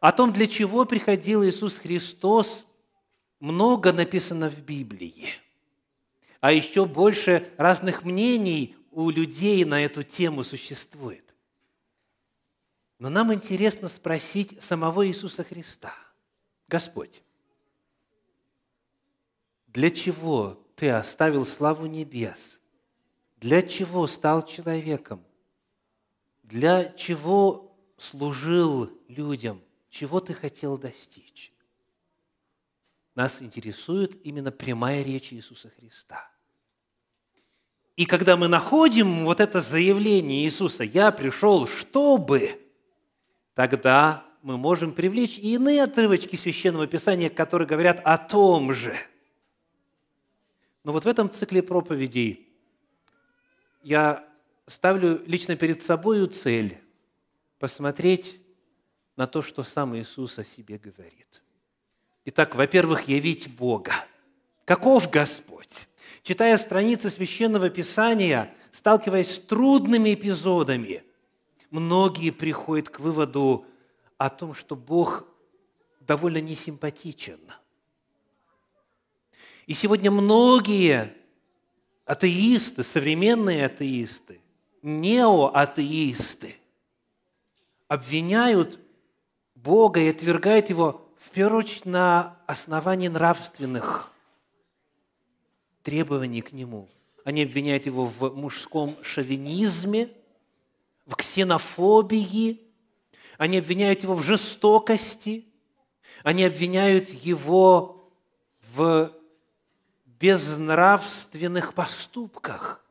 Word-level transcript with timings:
О 0.00 0.12
том, 0.12 0.32
для 0.32 0.46
чего 0.46 0.84
приходил 0.84 1.44
Иисус 1.44 1.78
Христос, 1.78 2.66
много 3.40 3.92
написано 3.92 4.50
в 4.50 4.62
Библии. 4.62 5.28
А 6.40 6.52
еще 6.52 6.84
больше 6.84 7.52
разных 7.56 8.04
мнений 8.04 8.76
у 8.90 9.10
людей 9.10 9.64
на 9.64 9.84
эту 9.84 10.02
тему 10.02 10.44
существует. 10.44 11.34
Но 12.98 13.10
нам 13.10 13.32
интересно 13.32 13.88
спросить 13.88 14.62
самого 14.62 15.06
Иисуса 15.06 15.44
Христа. 15.44 15.94
Господь, 16.68 17.22
для 19.66 19.90
чего 19.90 20.62
Ты 20.76 20.90
оставил 20.90 21.46
славу 21.46 21.86
небес? 21.86 22.60
Для 23.38 23.62
чего 23.62 24.06
стал 24.06 24.46
человеком? 24.46 25.24
Для 26.42 26.92
чего 26.92 27.76
служил 27.96 28.90
людям? 29.08 29.60
Чего 29.90 30.20
Ты 30.20 30.34
хотел 30.34 30.78
достичь? 30.78 31.52
Нас 33.14 33.40
интересует 33.40 34.24
именно 34.24 34.52
прямая 34.52 35.02
речь 35.02 35.32
Иисуса 35.32 35.70
Христа. 35.70 36.30
И 37.96 38.04
когда 38.04 38.36
мы 38.36 38.46
находим 38.46 39.24
вот 39.24 39.40
это 39.40 39.62
заявление 39.62 40.44
Иисуса, 40.44 40.84
«Я 40.84 41.10
пришел, 41.12 41.66
чтобы», 41.66 42.60
тогда 43.54 44.26
мы 44.42 44.58
можем 44.58 44.92
привлечь 44.92 45.38
и 45.38 45.54
иные 45.54 45.82
отрывочки 45.82 46.36
Священного 46.36 46.86
Писания, 46.86 47.30
которые 47.30 47.66
говорят 47.66 48.00
о 48.04 48.18
том 48.18 48.74
же. 48.74 48.94
Но 50.84 50.92
вот 50.92 51.04
в 51.04 51.08
этом 51.08 51.30
цикле 51.30 51.62
проповедей 51.62 52.46
я 53.82 54.28
ставлю 54.66 55.22
лично 55.26 55.56
перед 55.56 55.82
собой 55.82 56.24
цель 56.26 56.78
посмотреть 57.58 58.38
на 59.16 59.26
то, 59.26 59.42
что 59.42 59.62
сам 59.64 59.96
Иисус 59.96 60.38
о 60.38 60.44
себе 60.44 60.78
говорит. 60.78 61.42
Итак, 62.26 62.54
во-первых, 62.54 63.08
явить 63.08 63.54
Бога. 63.54 63.94
Каков 64.64 65.10
Господь? 65.10 65.88
Читая 66.22 66.58
страницы 66.58 67.08
Священного 67.08 67.70
Писания, 67.70 68.52
сталкиваясь 68.72 69.36
с 69.36 69.40
трудными 69.40 70.12
эпизодами, 70.12 71.04
многие 71.70 72.30
приходят 72.30 72.88
к 72.88 73.00
выводу 73.00 73.64
о 74.18 74.28
том, 74.28 74.54
что 74.54 74.76
Бог 74.76 75.24
довольно 76.00 76.40
несимпатичен. 76.40 77.40
И 79.66 79.74
сегодня 79.74 80.10
многие 80.10 81.14
атеисты, 82.04 82.82
современные 82.82 83.66
атеисты, 83.66 84.40
неоатеисты 84.82 86.56
обвиняют 87.88 88.80
Бога 89.66 89.98
и 89.98 90.08
отвергают 90.08 90.70
Его 90.70 91.04
в 91.18 91.30
первую 91.30 91.58
очередь 91.58 91.86
на 91.86 92.36
основании 92.46 93.08
нравственных 93.08 94.12
требований 95.82 96.40
к 96.40 96.52
Нему. 96.52 96.88
Они 97.24 97.42
обвиняют 97.42 97.84
Его 97.86 98.04
в 98.04 98.36
мужском 98.36 98.96
шовинизме, 99.02 100.08
в 101.04 101.16
ксенофобии, 101.16 102.60
они 103.38 103.58
обвиняют 103.58 104.04
Его 104.04 104.14
в 104.14 104.22
жестокости, 104.22 105.44
они 106.22 106.44
обвиняют 106.44 107.08
Его 107.08 108.08
в 108.72 109.12
безнравственных 110.04 111.74
поступках. 111.74 112.84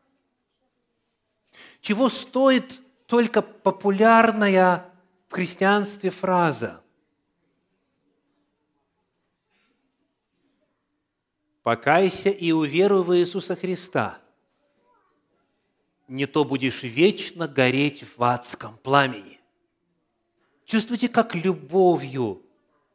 Чего 1.80 2.10
стоит 2.10 2.82
только 3.08 3.42
популярная 3.42 4.90
христианстве 5.36 6.12
фраза 6.12 6.82
«Покайся 11.62 12.30
и 12.30 12.54
уверуй 12.54 13.04
в 13.04 13.14
Иисуса 13.18 13.58
Христа, 13.58 14.18
не 16.08 16.26
то 16.26 16.46
будешь 16.46 16.84
вечно 16.84 17.50
гореть 17.50 18.06
в 18.16 18.24
адском 18.24 18.78
пламени». 18.78 19.42
Чувствуйте, 20.64 21.10
как 21.10 21.36
любовью 21.36 22.42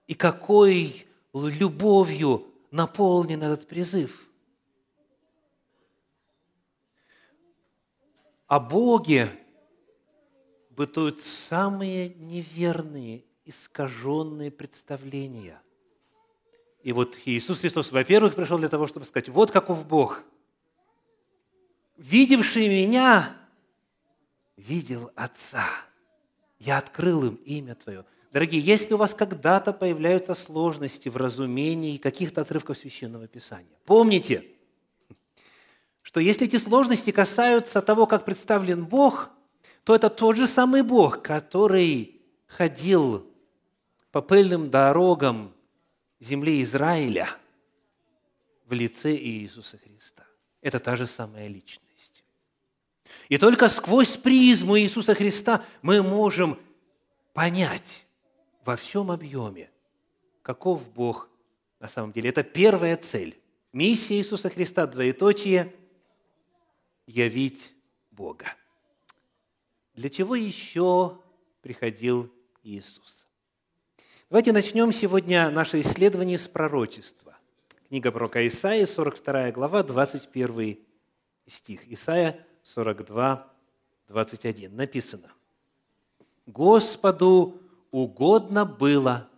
и 0.06 0.14
какой 0.14 1.06
любовью 1.34 2.46
наполнен 2.70 3.42
этот 3.42 3.68
призыв. 3.68 4.26
О 8.46 8.58
Боге 8.58 9.30
бытуют 10.80 11.20
самые 11.20 12.08
неверные, 12.08 13.22
искаженные 13.44 14.50
представления. 14.50 15.60
И 16.82 16.92
вот 16.92 17.18
Иисус 17.26 17.58
Христос, 17.58 17.92
во-первых, 17.92 18.34
пришел 18.34 18.56
для 18.56 18.70
того, 18.70 18.86
чтобы 18.86 19.04
сказать, 19.04 19.28
вот 19.28 19.50
каков 19.50 19.86
Бог. 19.86 20.22
Видевший 21.98 22.66
меня, 22.70 23.30
видел 24.56 25.10
Отца. 25.16 25.66
Я 26.58 26.78
открыл 26.78 27.26
им 27.26 27.34
имя 27.44 27.74
Твое. 27.74 28.06
Дорогие, 28.32 28.62
если 28.62 28.94
у 28.94 28.96
вас 28.96 29.12
когда-то 29.12 29.74
появляются 29.74 30.34
сложности 30.34 31.10
в 31.10 31.18
разумении 31.18 31.98
каких-то 31.98 32.40
отрывков 32.40 32.78
Священного 32.78 33.28
Писания, 33.28 33.76
помните, 33.84 34.46
что 36.00 36.20
если 36.20 36.46
эти 36.46 36.56
сложности 36.56 37.10
касаются 37.10 37.82
того, 37.82 38.06
как 38.06 38.24
представлен 38.24 38.86
Бог, 38.86 39.30
то 39.84 39.94
это 39.94 40.10
тот 40.10 40.36
же 40.36 40.46
самый 40.46 40.82
Бог, 40.82 41.22
который 41.22 42.20
ходил 42.46 43.26
по 44.10 44.20
пыльным 44.20 44.70
дорогам 44.70 45.54
земли 46.18 46.62
Израиля 46.62 47.28
в 48.66 48.72
лице 48.72 49.14
Иисуса 49.16 49.78
Христа. 49.78 50.24
Это 50.60 50.78
та 50.78 50.96
же 50.96 51.06
самая 51.06 51.46
личность. 51.48 52.24
И 53.28 53.38
только 53.38 53.68
сквозь 53.68 54.16
призму 54.16 54.78
Иисуса 54.78 55.14
Христа 55.14 55.64
мы 55.82 56.02
можем 56.02 56.58
понять, 57.32 58.04
во 58.64 58.76
всем 58.76 59.10
объеме, 59.10 59.70
каков 60.42 60.92
Бог 60.92 61.28
на 61.78 61.88
самом 61.88 62.12
деле. 62.12 62.30
Это 62.30 62.42
первая 62.42 62.96
цель. 62.96 63.36
Миссия 63.72 64.16
Иисуса 64.16 64.50
Христа, 64.50 64.86
двоеточие, 64.86 65.74
явить 67.06 67.72
Бога. 68.10 68.54
Для 70.00 70.08
чего 70.08 70.34
еще 70.34 71.18
приходил 71.60 72.32
Иисус? 72.62 73.26
Давайте 74.30 74.50
начнем 74.50 74.92
сегодня 74.92 75.50
наше 75.50 75.80
исследование 75.80 76.38
с 76.38 76.48
пророчества. 76.48 77.36
Книга 77.86 78.10
пророка 78.10 78.48
Исаии, 78.48 78.86
42 78.86 79.50
глава, 79.50 79.82
21 79.82 80.78
стих. 81.46 81.86
Исаия 81.86 82.46
42, 82.62 83.46
21. 84.08 84.74
Написано. 84.74 85.30
«Господу 86.46 87.60
угодно 87.90 88.64
было 88.64 89.28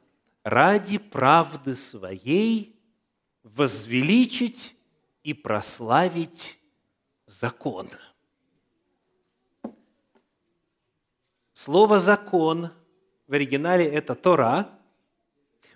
ради 0.45 0.99
правды 0.99 1.75
своей 1.75 2.81
возвеличить 3.43 4.77
и 5.25 5.35
прославить 5.35 6.57
закон. 7.27 7.89
Слово 11.65 12.01
«закон» 12.01 12.71
в 13.29 13.35
оригинале 13.35 13.85
это 13.85 14.17
Тора. 14.17 14.69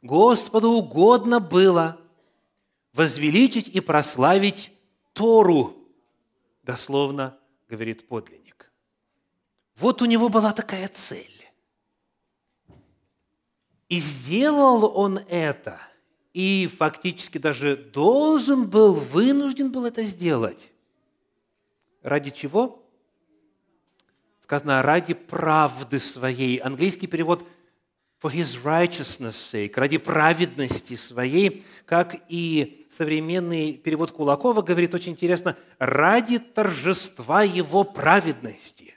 Господу 0.03 0.71
угодно 0.71 1.39
было 1.39 1.97
возвеличить 2.93 3.69
и 3.69 3.79
прославить 3.79 4.73
Тору, 5.13 5.77
дословно 6.65 7.39
говорит 7.69 8.09
подлинник. 8.09 8.73
Вот 9.77 10.03
у 10.03 10.07
него 10.07 10.29
была 10.29 10.53
такая 10.53 10.89
цель. 10.89 11.47
И 13.89 14.01
сделал 14.01 14.91
он 14.93 15.19
это, 15.29 15.79
и 16.33 16.67
фактически 16.67 17.39
даже 17.39 17.77
должен 17.77 18.69
был, 18.69 18.93
вынужден 18.93 19.71
был 19.71 19.87
это 19.87 20.03
сделать. 20.03 20.73
Ради 22.03 22.31
чего? 22.31 22.86
Сказано, 24.47 24.81
ради 24.81 25.13
правды 25.13 25.99
своей. 25.99 26.59
Английский 26.59 27.09
перевод 27.09 27.45
for 28.23 28.33
his 28.33 28.63
righteousness 28.63 29.33
sake, 29.33 29.73
ради 29.75 29.99
праведности 29.99 30.95
своей, 30.95 31.65
как 31.85 32.15
и 32.29 32.87
современный 32.89 33.73
перевод 33.73 34.13
Кулакова 34.13 34.63
говорит 34.63 34.95
очень 34.95 35.13
интересно, 35.13 35.57
ради 35.81 36.39
торжества 36.39 37.43
его 37.43 37.83
праведности. 37.83 38.97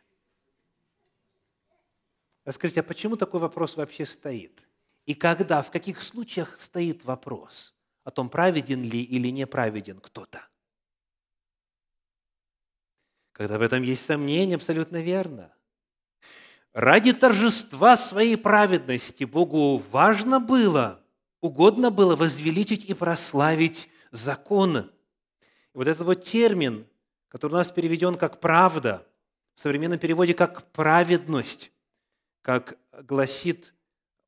Скажите, 2.52 2.82
а 2.82 2.84
почему 2.84 3.16
такой 3.16 3.40
вопрос 3.40 3.76
вообще 3.76 4.06
стоит? 4.06 4.62
И 5.08 5.16
когда, 5.16 5.64
в 5.64 5.72
каких 5.72 6.00
случаях 6.00 6.60
стоит 6.60 7.06
вопрос 7.06 7.74
о 8.04 8.12
том, 8.12 8.30
праведен 8.30 8.84
ли 8.84 9.02
или 9.02 9.30
не 9.30 9.48
праведен 9.48 10.00
кто-то? 10.00 10.48
Когда 13.40 13.58
в 13.58 13.62
этом 13.62 13.84
есть 13.84 14.06
сомнение, 14.06 14.58
абсолютно 14.58 15.02
верно. 15.02 15.54
ради 16.74 17.14
торжества 17.14 17.96
своей 17.96 18.36
праведности 18.36 19.24
Богу 19.24 19.78
важно 19.78 20.42
было, 20.42 21.00
угодно 21.40 21.90
было 21.90 22.18
возвеличить 22.18 22.84
и 22.84 22.94
прославить 22.94 23.90
закон. 24.12 24.80
И 24.80 24.88
вот 25.74 25.88
этот 25.88 26.06
вот 26.06 26.26
термин, 26.26 26.86
который 27.30 27.54
у 27.54 27.56
нас 27.56 27.72
переведен 27.72 28.16
как 28.16 28.42
«правда», 28.42 29.08
в 29.54 29.62
современном 29.62 30.00
переводе 30.00 30.34
как 30.34 30.70
«праведность», 30.74 31.72
как 32.42 32.78
гласит 33.04 33.74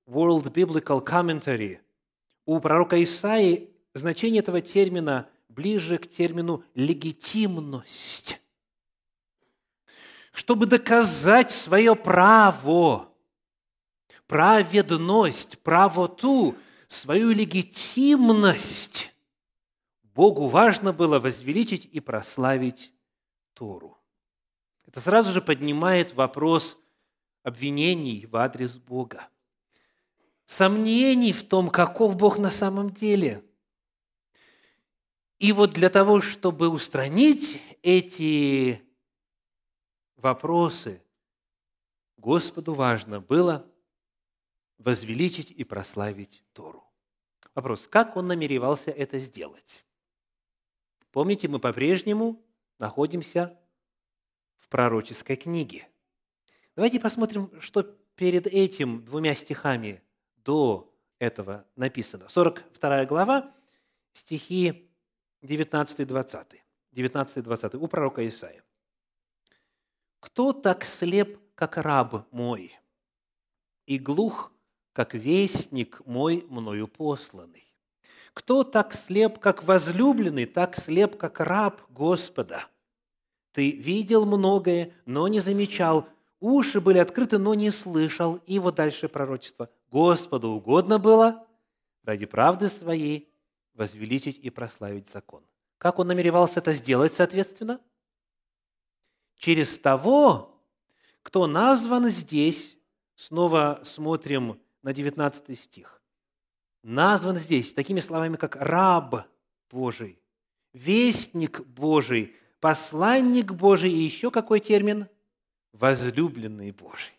World 0.07 0.53
Biblical 0.53 1.05
Commentary, 1.05 1.79
у 2.45 2.61
пророка 2.61 3.03
Исаии 3.03 3.71
значение 3.93 4.39
этого 4.39 4.61
термина 4.61 5.27
ближе 5.49 5.97
к 5.97 6.07
термину 6.07 6.63
«легитимность» 6.75 8.20
чтобы 10.31 10.65
доказать 10.65 11.51
свое 11.51 11.95
право, 11.95 13.09
праведность, 14.27 15.59
правоту, 15.59 16.55
свою 16.87 17.31
легитимность, 17.31 19.13
Богу 20.13 20.47
важно 20.47 20.91
было 20.93 21.19
возвеличить 21.19 21.87
и 21.91 21.99
прославить 21.99 22.93
Тору. 23.53 23.97
Это 24.85 24.99
сразу 24.99 25.31
же 25.31 25.41
поднимает 25.41 26.13
вопрос 26.13 26.77
обвинений 27.43 28.25
в 28.25 28.35
адрес 28.35 28.75
Бога. 28.77 29.29
Сомнений 30.45 31.31
в 31.31 31.43
том, 31.43 31.69
каков 31.69 32.17
Бог 32.17 32.37
на 32.39 32.51
самом 32.51 32.89
деле. 32.89 33.41
И 35.39 35.53
вот 35.53 35.71
для 35.71 35.89
того, 35.89 36.19
чтобы 36.19 36.67
устранить 36.67 37.61
эти 37.81 38.81
вопросы, 40.21 41.01
Господу 42.17 42.73
важно 42.73 43.19
было 43.19 43.67
возвеличить 44.77 45.51
и 45.51 45.63
прославить 45.63 46.43
Тору. 46.53 46.83
Вопрос, 47.55 47.87
как 47.87 48.15
он 48.15 48.27
намеревался 48.27 48.91
это 48.91 49.19
сделать? 49.19 49.85
Помните, 51.11 51.47
мы 51.47 51.59
по-прежнему 51.59 52.43
находимся 52.79 53.59
в 54.59 54.69
пророческой 54.69 55.35
книге. 55.35 55.87
Давайте 56.75 56.99
посмотрим, 56.99 57.51
что 57.59 57.83
перед 58.15 58.47
этим 58.47 59.03
двумя 59.03 59.35
стихами 59.35 60.01
до 60.37 60.95
этого 61.19 61.65
написано. 61.75 62.29
42 62.29 63.05
глава, 63.05 63.53
стихи 64.13 64.89
19-20. 65.41 66.59
19-20 66.93 67.77
у 67.77 67.87
пророка 67.87 68.27
Исаия. 68.27 68.63
Кто 70.21 70.53
так 70.53 70.85
слеп, 70.85 71.39
как 71.55 71.77
раб 71.77 72.25
мой, 72.31 72.71
и 73.85 73.97
глух, 73.97 74.53
как 74.93 75.13
вестник 75.13 76.01
мой 76.05 76.45
мною 76.47 76.87
посланный? 76.87 77.67
Кто 78.33 78.63
так 78.63 78.93
слеп, 78.93 79.39
как 79.39 79.63
возлюбленный, 79.63 80.45
так 80.45 80.77
слеп, 80.77 81.17
как 81.17 81.41
раб 81.41 81.81
Господа? 81.89 82.65
Ты 83.51 83.71
видел 83.71 84.25
многое, 84.25 84.93
но 85.05 85.27
не 85.27 85.41
замечал, 85.41 86.07
уши 86.39 86.79
были 86.79 86.99
открыты, 86.99 87.37
но 87.37 87.53
не 87.53 87.71
слышал. 87.71 88.39
И 88.45 88.59
вот 88.59 88.75
дальше 88.75 89.09
пророчество. 89.09 89.69
Господу 89.91 90.51
угодно 90.51 90.99
было 90.99 91.45
ради 92.03 92.25
правды 92.25 92.69
своей 92.69 93.33
возвеличить 93.73 94.39
и 94.39 94.49
прославить 94.49 95.09
закон. 95.09 95.43
Как 95.77 95.99
он 95.99 96.07
намеревался 96.07 96.59
это 96.59 96.73
сделать, 96.73 97.13
соответственно? 97.13 97.81
Через 99.41 99.79
того, 99.79 100.55
кто 101.23 101.47
назван 101.47 102.09
здесь, 102.09 102.77
снова 103.15 103.81
смотрим 103.83 104.61
на 104.83 104.93
19 104.93 105.59
стих, 105.59 106.01
назван 106.83 107.37
здесь 107.37 107.73
такими 107.73 107.99
словами, 108.01 108.37
как 108.37 108.55
раб 108.55 109.25
Божий, 109.71 110.19
вестник 110.73 111.61
Божий, 111.65 112.35
посланник 112.59 113.51
Божий 113.51 113.91
и 113.91 114.03
еще 114.03 114.29
какой 114.29 114.59
термин? 114.59 115.07
Возлюбленный 115.73 116.71
Божий. 116.71 117.17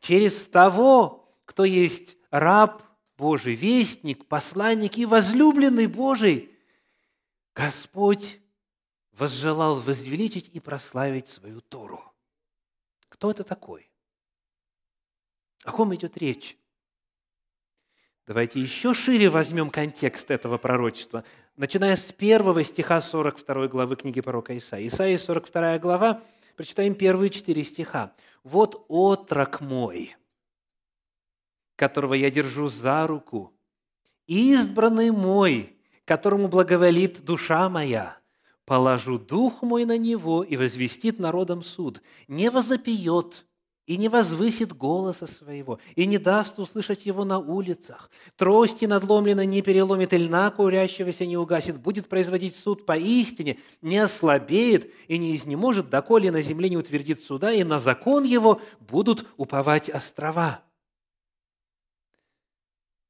Через 0.00 0.48
того, 0.48 1.32
кто 1.44 1.64
есть 1.64 2.16
раб 2.32 2.82
Божий, 3.16 3.54
вестник, 3.54 4.26
посланник 4.26 4.98
и 4.98 5.06
возлюбленный 5.06 5.86
Божий, 5.86 6.50
Господь 7.54 8.40
возжелал 9.18 9.76
возвеличить 9.76 10.50
и 10.52 10.60
прославить 10.60 11.28
свою 11.28 11.60
Тору. 11.60 12.02
Кто 13.08 13.30
это 13.30 13.44
такой? 13.44 13.90
О 15.64 15.72
ком 15.72 15.94
идет 15.94 16.16
речь? 16.16 16.56
Давайте 18.26 18.60
еще 18.60 18.94
шире 18.94 19.28
возьмем 19.30 19.70
контекст 19.70 20.30
этого 20.30 20.58
пророчества, 20.58 21.24
начиная 21.56 21.96
с 21.96 22.12
первого 22.12 22.62
стиха 22.62 23.00
42 23.00 23.68
главы 23.68 23.96
книги 23.96 24.20
пророка 24.20 24.56
Исаии. 24.56 24.88
Исаия 24.88 25.18
42 25.18 25.78
глава, 25.78 26.22
прочитаем 26.54 26.94
первые 26.94 27.30
четыре 27.30 27.64
стиха. 27.64 28.14
«Вот 28.44 28.84
отрок 28.88 29.60
мой, 29.60 30.14
которого 31.74 32.14
я 32.14 32.30
держу 32.30 32.68
за 32.68 33.06
руку, 33.06 33.54
избранный 34.26 35.10
мой, 35.10 35.76
которому 36.04 36.48
благоволит 36.48 37.24
душа 37.24 37.68
моя 37.68 38.18
положу 38.68 39.18
дух 39.18 39.62
мой 39.62 39.86
на 39.86 39.96
него 39.96 40.44
и 40.44 40.58
возвестит 40.58 41.18
народом 41.18 41.62
суд, 41.62 42.02
не 42.28 42.50
возопьет 42.50 43.46
и 43.86 43.96
не 43.96 44.10
возвысит 44.10 44.76
голоса 44.76 45.26
своего, 45.26 45.80
и 45.96 46.04
не 46.04 46.18
даст 46.18 46.58
услышать 46.58 47.06
его 47.06 47.24
на 47.24 47.38
улицах. 47.38 48.10
Трости 48.36 48.84
надломлено 48.84 49.42
не 49.44 49.62
переломит, 49.62 50.12
и 50.12 50.18
льна 50.18 50.50
курящегося 50.50 51.24
не 51.24 51.38
угасит. 51.38 51.80
Будет 51.80 52.10
производить 52.10 52.54
суд 52.54 52.84
поистине, 52.84 53.58
не 53.80 53.96
ослабеет 53.96 54.92
и 55.08 55.16
не 55.16 55.34
изнеможет, 55.34 55.88
доколе 55.88 56.30
на 56.30 56.42
земле 56.42 56.68
не 56.68 56.76
утвердит 56.76 57.20
суда, 57.20 57.50
и 57.50 57.64
на 57.64 57.78
закон 57.78 58.24
его 58.24 58.60
будут 58.80 59.26
уповать 59.38 59.88
острова». 59.88 60.62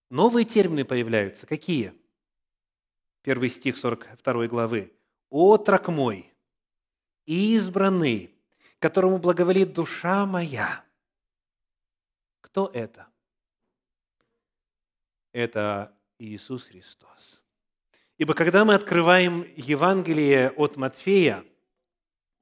Новые 0.09 0.45
термины 0.45 0.85
появляются. 0.85 1.49
Какие? 1.49 1.93
Первый 3.23 3.51
стих 3.51 3.77
42 3.77 4.47
главы 4.47 4.93
отрок 5.31 5.89
мой, 5.89 6.33
избранный, 7.27 8.35
которому 8.79 9.19
благоволит 9.19 9.73
душа 9.73 10.27
моя. 10.27 10.85
Кто 12.41 12.71
это? 12.73 13.09
Это 15.33 15.97
Иисус 16.19 16.65
Христос. 16.65 17.43
Ибо 18.17 18.35
когда 18.35 18.65
мы 18.65 18.75
открываем 18.75 19.47
Евангелие 19.57 20.51
от 20.51 20.77
Матфея, 20.77 21.45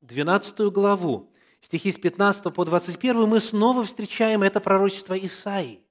12 0.01 0.73
главу, 0.73 1.33
стихи 1.61 1.91
с 1.91 1.99
15 1.99 2.55
по 2.55 2.65
21, 2.65 3.27
мы 3.27 3.41
снова 3.41 3.85
встречаем 3.85 4.43
это 4.43 4.61
пророчество 4.61 5.19
Исаии, 5.19 5.85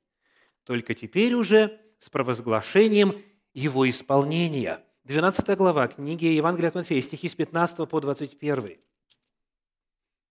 только 0.64 0.94
теперь 0.94 1.34
уже 1.34 1.80
с 2.00 2.10
провозглашением 2.10 3.24
его 3.54 3.88
исполнения– 3.88 4.82
12 5.06 5.56
глава 5.56 5.88
книги 5.88 6.26
Евангелия 6.26 6.70
от 6.70 6.76
Матфея, 6.76 7.00
стихи 7.04 7.30
с 7.30 7.36
15 7.36 7.88
по 7.88 8.02
21. 8.02 8.80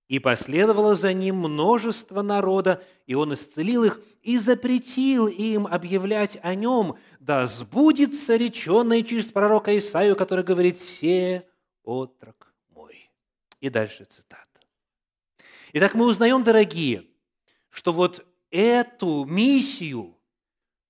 «И 0.09 0.19
последовало 0.19 0.97
за 0.97 1.13
ним 1.13 1.37
множество 1.37 2.23
народа, 2.23 2.83
и 3.07 3.15
он 3.15 3.33
исцелил 3.35 3.85
их 3.85 4.01
и 4.23 4.37
запретил 4.37 5.29
им 5.29 5.69
объявлять 5.69 6.39
о 6.43 6.57
нем, 6.57 6.97
да 7.21 7.47
сбудется 7.47 8.35
реченное 8.35 9.03
через 9.03 9.31
пророка 9.31 9.79
Исаию, 9.79 10.17
который 10.17 10.43
говорит 10.43 10.81
«Се 10.81 11.47
отрок 11.85 12.53
мой». 12.75 13.13
И 13.61 13.69
дальше 13.69 14.05
цитата. 14.05 14.61
Итак, 15.73 15.95
мы 15.95 16.05
узнаем, 16.05 16.43
дорогие, 16.43 17.07
что 17.71 17.93
вот 17.93 18.27
эту 18.51 19.25
миссию 19.25 20.19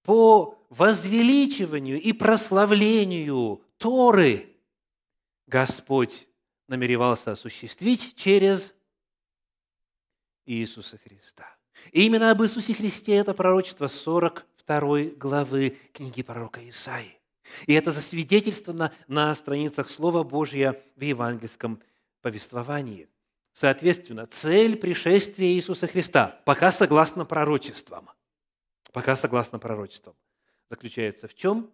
по 0.02 0.58
возвеличиванию 0.70 2.00
и 2.00 2.14
прославлению 2.14 3.60
Торы 3.84 4.48
Господь 5.46 6.26
намеревался 6.68 7.32
осуществить 7.32 8.14
через 8.16 8.72
Иисуса 10.46 10.96
Христа. 10.96 11.44
И 11.92 12.06
именно 12.06 12.30
об 12.30 12.42
Иисусе 12.42 12.72
Христе 12.72 13.16
это 13.16 13.34
пророчество 13.34 13.88
42 13.88 15.16
главы 15.18 15.76
книги 15.92 16.22
пророка 16.22 16.66
Исаии. 16.66 17.20
И 17.66 17.74
это 17.74 17.92
засвидетельствовано 17.92 18.90
на 19.06 19.34
страницах 19.34 19.90
Слова 19.90 20.22
Божьего 20.22 20.80
в 20.96 21.02
евангельском 21.02 21.82
повествовании. 22.22 23.10
Соответственно, 23.52 24.26
цель 24.26 24.76
пришествия 24.76 25.48
Иисуса 25.48 25.88
Христа, 25.88 26.40
пока 26.46 26.72
согласно 26.72 27.26
пророчествам, 27.26 28.08
пока 28.94 29.14
согласно 29.14 29.58
пророчествам, 29.58 30.16
заключается 30.70 31.28
в 31.28 31.34
чем? 31.34 31.70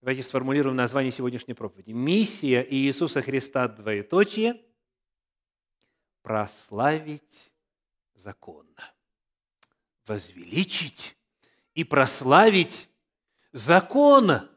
Давайте 0.00 0.22
сформулируем 0.22 0.76
название 0.76 1.10
сегодняшней 1.10 1.54
проповеди. 1.54 1.90
Миссия 1.90 2.64
Иисуса 2.70 3.20
Христа, 3.20 3.66
двоеточие, 3.66 4.62
прославить 6.22 7.50
закон. 8.14 8.68
Возвеличить 10.06 11.16
и 11.74 11.82
прославить 11.82 12.88
закон. 13.50 14.48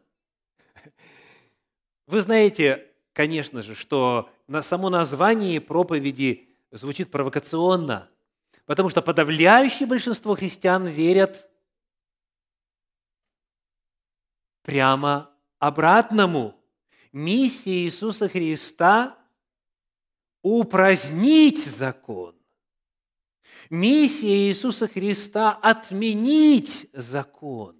Вы 2.05 2.21
знаете, 2.21 2.88
конечно 3.12 3.63
же, 3.63 3.74
что 3.74 4.29
на 4.45 4.62
само 4.62 4.91
название 4.91 5.60
проповеди 5.60 6.50
звучит 6.69 7.10
провокационно, 7.10 8.12
потому 8.65 8.89
что 8.89 9.01
подавляющее 9.01 9.88
большинство 9.88 10.36
христиан 10.36 10.86
верят 10.86 11.50
прямо 14.62 15.31
обратному. 15.62 16.60
Миссия 17.13 17.86
Иисуса 17.86 18.27
Христа– 18.27 19.18
упразднить 20.41 21.63
закон. 21.63 22.36
Миссия 23.70 24.50
Иисуса 24.50 24.88
Христа– 24.88 25.51
отменить 25.62 26.89
закон. 26.94 27.77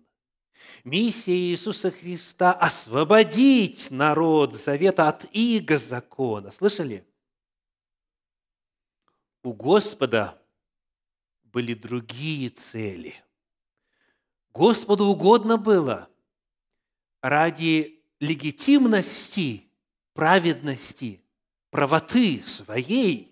Миссия 0.84 1.36
Иисуса 1.36 1.92
Христа– 1.92 2.54
освободить 2.62 3.90
народ 3.90 4.54
завета 4.54 5.08
от 5.08 5.26
иго 5.34 5.78
закона. 5.78 6.52
Слышали? 6.52 7.06
У 9.44 9.54
Господа 9.54 10.40
были 11.44 11.74
другие 11.74 12.50
цели. 12.50 13.16
Господу 14.54 15.06
угодно 15.06 15.58
было 15.58 16.12
ради 17.22 18.04
легитимности, 18.20 19.70
праведности, 20.14 21.22
правоты 21.70 22.42
своей 22.44 23.32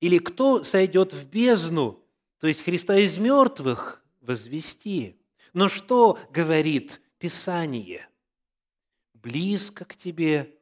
или 0.00 0.18
кто 0.18 0.64
сойдет 0.64 1.12
в 1.12 1.28
бездну, 1.28 2.02
то 2.38 2.46
есть 2.46 2.62
Христа 2.62 2.96
из 2.96 3.18
мертвых 3.18 4.02
возвести. 4.20 5.20
Но 5.52 5.68
что 5.68 6.18
говорит 6.30 7.00
Писание? 7.18 8.08
Близко 9.14 9.84
к 9.84 9.94
тебе 9.96 10.56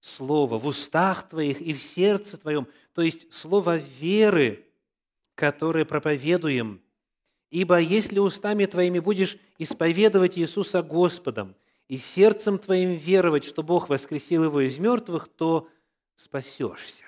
Слово 0.00 0.58
в 0.58 0.66
устах 0.66 1.28
твоих 1.28 1.60
и 1.60 1.74
в 1.74 1.82
сердце 1.82 2.38
твоем, 2.38 2.68
то 2.94 3.02
есть 3.02 3.32
Слово 3.32 3.76
веры, 3.76 4.66
которое 5.34 5.84
проповедуем– 5.84 6.82
Ибо 7.50 7.80
если 7.80 8.20
устами 8.20 8.64
твоими 8.66 9.00
будешь 9.00 9.36
исповедовать 9.58 10.38
Иисуса 10.38 10.82
Господом 10.82 11.56
и 11.90 11.98
сердцем 11.98 12.60
твоим 12.60 12.92
веровать, 12.92 13.42
что 13.42 13.64
Бог 13.64 13.88
воскресил 13.88 14.44
его 14.44 14.60
из 14.60 14.78
мертвых, 14.78 15.26
то 15.26 15.68
спасешься. 16.14 17.04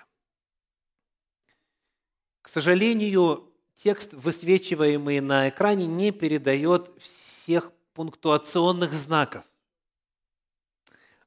К 2.40 2.48
сожалению, 2.48 3.48
текст, 3.76 4.12
высвечиваемый 4.12 5.20
на 5.20 5.50
экране, 5.50 5.86
не 5.86 6.10
передает 6.10 6.90
всех 7.00 7.70
пунктуационных 7.94 8.92
знаков. 8.92 9.44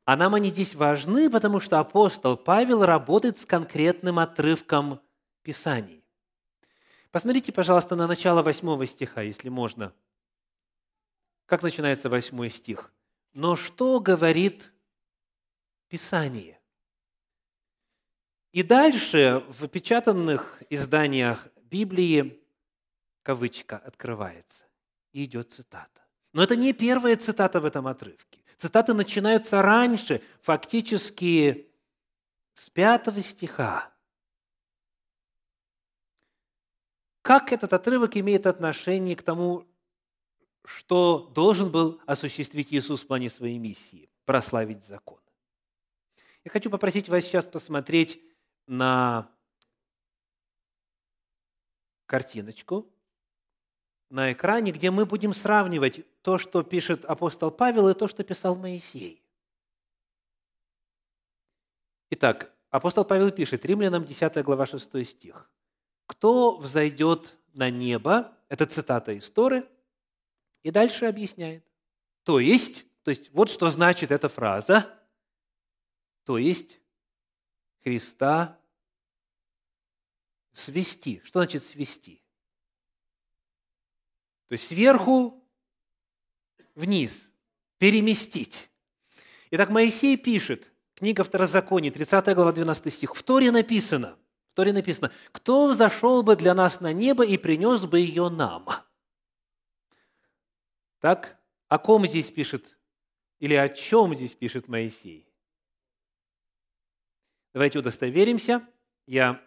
А 0.04 0.18
нам 0.18 0.36
они 0.36 0.50
здесь 0.50 0.76
важны, 0.76 1.30
потому 1.30 1.62
что 1.62 1.80
апостол 1.80 2.36
Павел 2.36 2.84
работает 2.84 3.40
с 3.40 3.46
конкретным 3.46 4.20
отрывком 4.20 5.00
Писаний. 5.44 6.04
Посмотрите, 7.10 7.54
пожалуйста, 7.54 7.96
на 7.96 8.06
начало 8.06 8.44
восьмого 8.44 8.86
стиха, 8.86 9.22
если 9.22 9.48
можно. 9.48 9.94
Как 11.46 11.64
начинается 11.64 12.10
восьмой 12.10 12.50
стих? 12.50 12.92
«Но 13.36 13.56
что 13.56 14.00
говорит 14.00 14.74
Писание?» 15.88 16.60
И 18.54 18.64
дальше 18.64 19.46
в 19.50 19.68
печатанных 19.68 20.64
изданиях 20.70 21.50
Библии 21.58 22.42
кавычка 23.24 23.78
открывается, 23.78 24.66
и 25.12 25.26
идет 25.26 25.52
цитата. 25.52 26.02
Но 26.32 26.44
это 26.44 26.56
не 26.56 26.72
первая 26.72 27.18
цитата 27.18 27.60
в 27.60 27.66
этом 27.66 27.88
отрывке. 27.88 28.42
Цитаты 28.56 28.94
начинаются 28.94 29.62
раньше, 29.62 30.24
фактически 30.42 31.70
с 32.54 32.70
пятого 32.70 33.22
стиха. 33.22 33.94
Как 37.22 37.52
этот 37.52 37.74
отрывок 37.74 38.16
имеет 38.16 38.46
отношение 38.46 39.18
к 39.18 39.24
тому, 39.24 39.68
что 40.68 41.32
должен 41.34 41.72
был 41.72 42.02
осуществить 42.06 42.74
Иисус 42.74 43.04
в 43.04 43.08
плане 43.08 43.30
своей 43.30 43.58
миссии– 43.58 44.10
прославить 44.26 44.86
закон? 44.86 45.20
Я 46.44 46.52
хочу 46.52 46.70
попросить 46.70 47.10
вас 47.10 47.24
сейчас 47.26 47.48
посмотреть 47.48 48.22
на 48.68 49.30
картиночку 52.06 52.88
на 54.10 54.32
экране, 54.32 54.72
где 54.72 54.92
мы 54.92 55.06
будем 55.06 55.34
сравнивать 55.34 56.06
то, 56.22 56.38
что 56.38 56.64
пишет 56.64 57.04
апостол 57.06 57.52
Павел, 57.52 57.90
и 57.90 57.94
то, 57.94 58.08
что 58.08 58.24
писал 58.24 58.56
Моисей. 58.56 59.22
Итак, 62.12 62.54
апостол 62.70 63.04
Павел 63.04 63.32
пишет, 63.32 63.66
Римлянам 63.66 64.06
10 64.06 64.44
глава 64.44 64.66
6 64.66 65.06
стих. 65.06 65.50
«Кто 66.06 66.58
взойдет 66.58 67.38
на 67.54 67.70
небо?» 67.70 68.32
Это 68.48 68.66
цитата 68.68 69.12
из 69.12 69.30
Торы. 69.32 69.68
И 70.66 70.72
дальше 70.72 71.06
объясняет. 71.06 71.64
То 72.24 72.40
есть, 72.40 72.88
то 73.04 73.12
есть 73.12 73.30
вот 73.32 73.52
что 73.52 73.70
значит 73.70 74.10
эта 74.12 74.28
фраза. 74.28 75.00
То 76.24 76.40
есть 76.40 76.80
Христа 77.84 78.60
свести. 80.54 81.22
Что 81.24 81.38
значит 81.40 81.62
свести? 81.62 82.20
То 84.48 84.54
есть 84.54 84.68
сверху 84.68 85.48
вниз, 86.74 87.32
переместить. 87.78 88.72
Итак, 89.52 89.70
Моисей 89.70 90.18
пишет, 90.18 90.74
книга 90.96 91.24
Второзакония, 91.24 91.92
30 91.92 92.34
глава, 92.34 92.52
12 92.52 92.92
стих, 92.92 93.16
в 93.16 93.22
Торе 93.22 93.52
написано– 93.52 94.18
Торе 94.56 94.72
написано, 94.72 95.12
кто 95.34 95.68
взошел 95.68 96.24
бы 96.24 96.36
для 96.36 96.54
нас 96.54 96.80
на 96.80 96.94
небо 96.94 97.26
и 97.26 97.38
принес 97.38 97.86
бы 97.86 98.00
ее 98.00 98.30
нам? 98.30 98.66
Так, 101.06 101.38
о 101.68 101.78
ком 101.78 102.08
здесь 102.08 102.32
пишет, 102.32 102.80
или 103.38 103.54
о 103.54 103.70
чем 103.70 104.16
здесь 104.16 104.34
пишет 104.34 104.68
Моисей? 104.68 105.32
Давайте 107.54 107.78
удостоверимся. 107.78 108.68
Я 109.06 109.40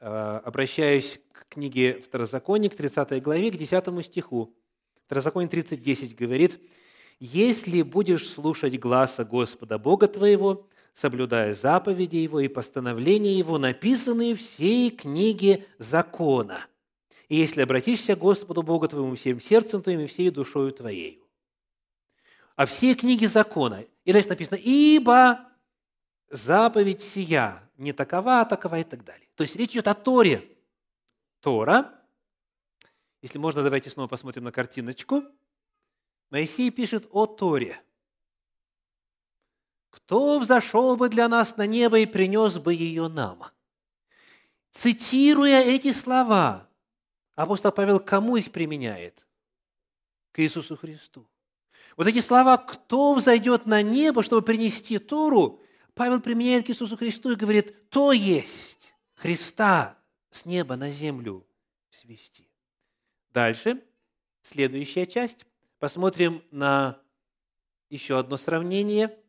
э, 0.00 0.06
обращаюсь 0.06 1.20
к 1.30 1.48
книге 1.50 2.00
Второзакония, 2.00 2.70
к 2.70 2.76
30 2.76 3.22
главе, 3.22 3.50
к 3.50 3.56
10 3.56 4.02
стиху. 4.02 4.56
Второзаконие 5.04 5.50
30.10 5.50 6.16
говорит, 6.16 6.58
«Если 7.20 7.82
будешь 7.82 8.26
слушать 8.30 8.80
гласа 8.80 9.26
Господа 9.26 9.78
Бога 9.78 10.08
твоего, 10.08 10.66
соблюдая 10.94 11.52
заповеди 11.52 12.16
Его 12.16 12.40
и 12.40 12.48
постановления 12.48 13.36
Его, 13.36 13.58
написанные 13.58 14.34
всей 14.34 14.88
книге 14.88 15.66
закона, 15.76 16.66
и 17.32 17.36
если 17.36 17.62
обратишься 17.62 18.14
к 18.14 18.18
Господу 18.18 18.62
Богу 18.62 18.88
твоему 18.88 19.14
всем 19.14 19.40
сердцем 19.40 19.82
твоим 19.82 20.00
и 20.00 20.06
всей 20.06 20.28
душою 20.28 20.70
твоей». 20.70 21.22
А 22.56 22.66
все 22.66 22.94
книги 22.94 23.24
закона. 23.24 23.86
И 24.04 24.12
дальше 24.12 24.28
написано, 24.28 24.56
«Ибо 24.56 25.48
заповедь 26.28 27.00
сия 27.00 27.66
не 27.78 27.94
такова, 27.94 28.42
а 28.42 28.44
такова» 28.44 28.80
и 28.80 28.84
так 28.84 29.02
далее. 29.02 29.26
То 29.34 29.44
есть 29.44 29.56
речь 29.56 29.72
идет 29.72 29.88
о 29.88 29.94
Торе. 29.94 30.46
Тора. 31.40 31.98
Если 33.22 33.38
можно, 33.38 33.62
давайте 33.62 33.88
снова 33.88 34.08
посмотрим 34.08 34.44
на 34.44 34.52
картиночку. 34.52 35.24
Моисей 36.28 36.70
пишет 36.70 37.08
о 37.12 37.24
Торе– 37.24 37.80
кто 39.92 40.38
взошел 40.38 40.96
бы 40.96 41.10
для 41.10 41.28
нас 41.28 41.58
на 41.58 41.66
небо 41.66 41.98
и 41.98 42.06
принес 42.06 42.58
бы 42.58 42.74
ее 42.74 43.08
нам? 43.08 43.44
Цитируя 44.70 45.60
эти 45.60 45.92
слова, 45.92 46.66
апостол 47.34 47.72
Павел 47.72 48.00
кому 48.00 48.36
их 48.36 48.52
применяет? 48.52 49.26
К 50.32 50.40
Иисусу 50.40 50.76
Христу. 50.76 51.28
Вот 51.96 52.06
эти 52.06 52.20
слова 52.20 52.56
«кто 52.56 53.14
взойдет 53.14 53.66
на 53.66 53.82
небо, 53.82 54.22
чтобы 54.22 54.42
принести 54.42 54.98
Тору», 54.98 55.60
Павел 55.94 56.20
применяет 56.20 56.66
к 56.66 56.70
Иисусу 56.70 56.96
Христу 56.96 57.32
и 57.32 57.36
говорит 57.36 57.90
«то 57.90 58.12
есть 58.12 58.94
Христа 59.14 59.98
с 60.30 60.46
неба 60.46 60.76
на 60.76 60.90
землю 60.90 61.46
свести». 61.90 62.48
Дальше, 63.30 63.82
следующая 64.42 65.06
часть. 65.06 65.44
Посмотрим 65.78 66.42
на 66.50 66.98
еще 67.90 68.18
одно 68.18 68.36
сравнение– 68.36 69.18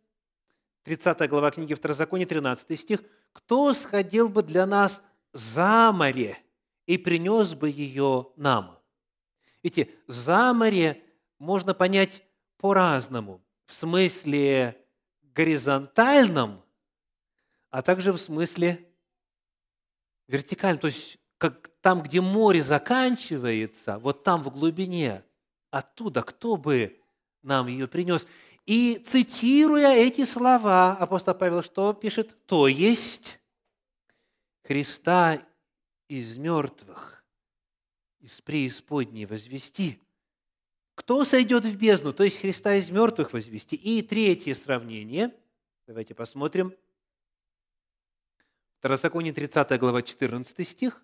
30 0.83 1.29
глава 1.29 1.51
книги 1.51 1.73
Второзакония, 1.73 2.25
13 2.25 2.79
стих. 2.79 3.03
«Кто 3.31 3.73
сходил 3.73 4.27
бы 4.27 4.43
для 4.43 4.65
нас 4.65 5.01
за 5.31 5.91
море 5.93 6.37
и 6.85 6.97
принес 6.97 7.53
бы 7.53 7.69
ее 7.69 8.31
нам?» 8.35 8.79
Видите, 9.63 9.89
за 10.07 10.53
море 10.53 11.01
можно 11.39 11.73
понять 11.73 12.21
по-разному. 12.57 13.41
В 13.65 13.73
смысле 13.73 14.77
горизонтальном, 15.21 16.61
а 17.69 17.81
также 17.81 18.11
в 18.11 18.17
смысле 18.17 18.85
вертикальном. 20.27 20.79
То 20.79 20.87
есть 20.87 21.17
как 21.37 21.69
там, 21.81 22.01
где 22.01 22.21
море 22.21 22.61
заканчивается, 22.61 23.97
вот 23.97 24.23
там 24.23 24.43
в 24.43 24.49
глубине, 24.51 25.23
оттуда 25.71 26.21
кто 26.21 26.57
бы 26.57 27.01
нам 27.41 27.67
ее 27.67 27.87
принес. 27.87 28.27
И 28.65 29.01
цитируя 29.05 29.93
эти 29.93 30.23
слова, 30.23 30.95
апостол 30.95 31.35
Павел 31.35 31.63
что 31.63 31.93
пишет? 31.93 32.45
То 32.45 32.67
есть 32.67 33.39
Христа 34.63 35.41
из 36.17 36.37
мертвых, 36.37 37.25
из 38.19 38.39
преисподней 38.41 39.25
возвести. 39.25 39.99
Кто 40.95 41.25
сойдет 41.25 41.65
в 41.65 41.75
бездну? 41.75 42.13
То 42.13 42.23
есть 42.23 42.39
Христа 42.39 42.75
из 42.75 42.91
мертвых 42.91 43.33
возвести. 43.33 43.75
И 43.75 44.01
третье 44.01 44.53
сравнение. 44.53 45.35
Давайте 45.87 46.13
посмотрим. 46.13 46.75
Второзаконие 48.77 49.33
30 49.33 49.79
глава 49.79 50.03
14 50.03 50.67
стих. 50.67 51.01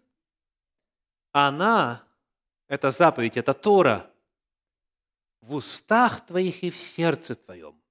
Она, 1.31 2.03
это 2.67 2.91
заповедь, 2.91 3.37
это 3.37 3.53
Тора– 3.53 4.11
в 5.41 5.53
устах 5.53 6.25
твоих 6.25 6.63
и 6.63 6.69
в 6.69 6.77
сердце 6.77 7.33
твоем. 7.33 7.81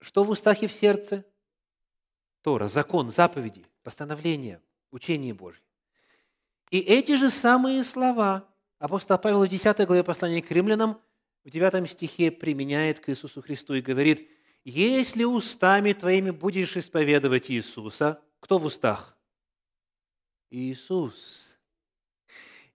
Что 0.00 0.24
в 0.24 0.30
устах 0.30 0.62
и 0.62 0.66
в 0.66 0.72
сердце? 0.72 1.24
Тора, 2.42 2.68
закон, 2.68 3.10
заповеди, 3.10 3.64
постановления, 3.82 4.60
учение 4.90 5.34
Божье. 5.34 5.62
И 6.70 6.78
эти 6.78 7.16
же 7.16 7.30
самые 7.30 7.82
слова 7.84 8.48
апостол 8.78 9.18
Павел 9.18 9.44
в 9.44 9.48
10 9.48 9.86
главе 9.86 10.04
послания 10.04 10.42
к 10.42 10.50
римлянам 10.50 11.00
в 11.44 11.50
9 11.50 11.90
стихе 11.90 12.30
применяет 12.30 13.00
к 13.00 13.08
Иисусу 13.08 13.42
Христу 13.42 13.74
и 13.74 13.80
говорит, 13.80 14.28
«Если 14.64 15.24
устами 15.24 15.92
твоими 15.92 16.30
будешь 16.30 16.76
исповедовать 16.76 17.50
Иисуса...» 17.50 18.22
Кто 18.40 18.58
в 18.58 18.64
устах? 18.64 19.16
Иисус 20.50 21.50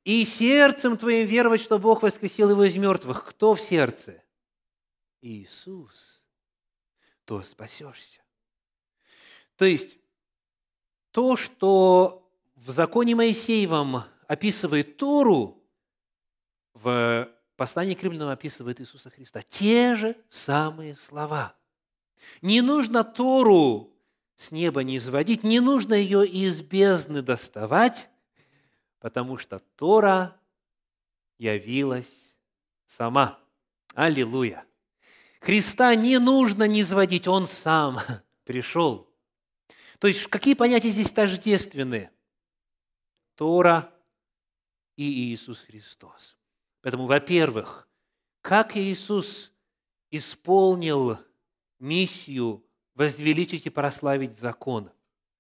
и 0.06 0.24
сердцем 0.24 0.98
твоим 0.98 1.28
веровать, 1.28 1.62
что 1.62 1.80
Бог 1.80 2.04
воскресил 2.04 2.52
его 2.52 2.64
из 2.64 2.78
мертвых. 2.78 3.26
Кто 3.26 3.56
в 3.56 3.62
сердце? 3.62 4.24
Иисус. 5.22 6.24
То 7.26 7.42
спасешься. 7.42 8.22
То 9.56 9.66
есть, 9.66 9.98
то, 11.16 11.38
что 11.38 12.30
в 12.58 12.72
законе 12.72 13.16
Моисеевом 13.16 14.04
описывает 14.28 14.98
Тору, 14.98 15.64
в 16.74 17.30
послании 17.56 17.94
к 17.94 18.04
римлянам 18.04 18.28
описывает 18.28 18.82
Иисуса 18.82 19.10
Христа. 19.10 19.42
Те 19.42 19.96
же 19.96 20.18
самые 20.28 20.94
слова. 20.94 21.56
Не 22.42 22.60
нужно 22.60 23.06
Тору 23.06 23.94
с 24.36 24.52
неба 24.52 24.84
не 24.84 24.98
изводить, 24.98 25.46
не 25.46 25.62
нужно 25.62 25.94
ее 25.94 26.28
из 26.28 26.62
бездны 26.62 27.22
доставать, 27.22 28.10
потому 29.00 29.38
что 29.38 29.60
Тора 29.78 30.36
явилась 31.38 32.36
сама. 32.88 33.40
Аллилуйя! 33.94 34.66
Христа 35.40 35.96
не 35.96 36.20
нужно 36.20 36.66
не 36.68 36.82
изводить, 36.82 37.26
Он 37.30 37.48
сам 37.48 38.00
пришел. 38.44 39.15
То 40.06 40.10
есть, 40.10 40.28
какие 40.28 40.54
понятия 40.54 40.92
здесь 40.92 41.10
тождественны? 41.10 42.12
Тора 43.34 43.92
и 44.96 45.34
Иисус 45.34 45.62
Христос. 45.62 46.38
Поэтому, 46.84 47.08
во-первых, 47.08 47.88
как 48.42 48.78
Иисус 48.78 49.52
исполнил 50.12 51.18
миссию 51.80 52.64
возвеличить 52.94 53.66
и 53.66 53.72
прославить 53.72 54.38
закон 54.38 54.92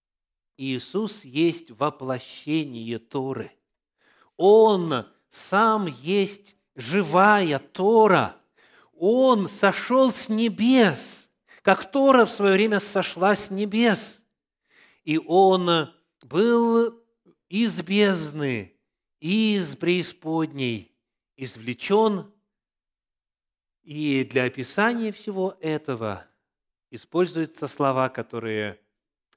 –Иисус 0.58 1.26
есть 1.26 1.70
воплощение 1.70 2.98
Торы. 2.98 3.52
Он 4.36 5.06
сам 5.30 5.86
есть 5.86 6.56
живая 6.76 7.60
Тора. 7.60 8.36
Он 8.98 9.48
сошел 9.48 10.12
с 10.12 10.28
небес, 10.28 11.30
как 11.62 11.92
Тора 11.92 12.26
в 12.26 12.32
свое 12.32 12.54
время 12.54 12.80
сошла 12.80 13.36
с 13.36 13.52
небес. 13.52 14.22
И 15.06 15.18
Он 15.18 15.90
был 16.24 17.02
из 17.48 17.82
бездны, 17.82 18.76
из 19.20 19.76
преисподней 19.78 20.92
извлечен. 21.38 22.32
И 23.84 24.28
для 24.30 24.46
описания 24.46 25.12
всего 25.12 25.58
этого 25.62 26.26
используются 26.90 27.68
слова, 27.68 28.10
которые 28.10 28.80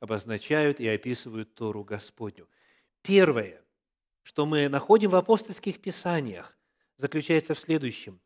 обозначают 0.01 0.81
и 0.81 0.89
описывают 0.89 1.55
Тору 1.55 1.85
Господню. 1.85 2.49
Первое, 3.03 3.61
что 4.23 4.47
мы 4.47 4.69
находим 4.69 5.11
в 5.11 5.17
апостольских 5.17 5.81
писаниях, 5.81 6.57
заключается 6.97 7.55
в 7.55 7.61
следующем. 7.61 8.21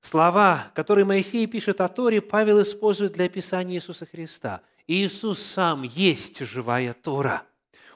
Слова, 0.00 0.70
которые 0.74 1.04
Моисей 1.04 1.46
пишет 1.46 1.80
о 1.80 1.88
Торе, 1.88 2.20
Павел 2.20 2.62
использует 2.62 3.12
для 3.12 3.24
описания 3.24 3.76
Иисуса 3.76 4.06
Христа. 4.06 4.62
Иисус 4.88 5.40
сам 5.40 5.82
есть 5.82 6.38
живая 6.40 6.94
Тора. 6.94 7.46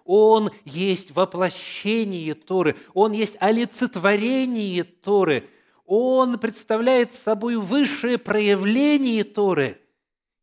Он 0.04 0.50
есть 0.64 1.12
воплощение 1.12 2.34
Торы, 2.34 2.76
Он 2.92 3.12
есть 3.12 3.36
олицетворение 3.40 4.84
Торы, 4.84 5.48
Он 5.86 6.38
представляет 6.38 7.14
собой 7.14 7.56
высшее 7.56 8.18
проявление 8.18 9.24
Торы. 9.24 9.80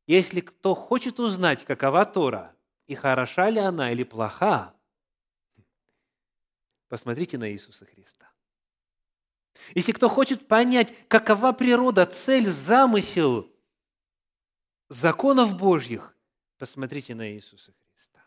Если 0.08 0.42
кто 0.42 0.74
хочет 0.74 1.20
узнать, 1.20 1.64
какова 1.66 2.04
Тора, 2.06 2.56
и 2.88 2.96
хороша 2.96 3.50
ли 3.52 3.60
она 3.60 3.92
или 3.92 4.04
плоха, 4.04 4.74
посмотрите 6.88 7.38
на 7.38 7.52
Иисуса 7.52 7.86
Христа. 7.86 8.28
Если 9.76 9.92
кто 9.92 10.10
хочет 10.10 10.48
понять, 10.48 10.96
какова 11.08 11.52
природа, 11.52 12.08
цель, 12.08 12.50
замысел 12.50 13.48
законов 14.88 15.56
Божьих, 15.56 16.16
посмотрите 16.60 17.16
на 17.16 17.32
Иисуса 17.32 17.74
Христа. 17.74 18.20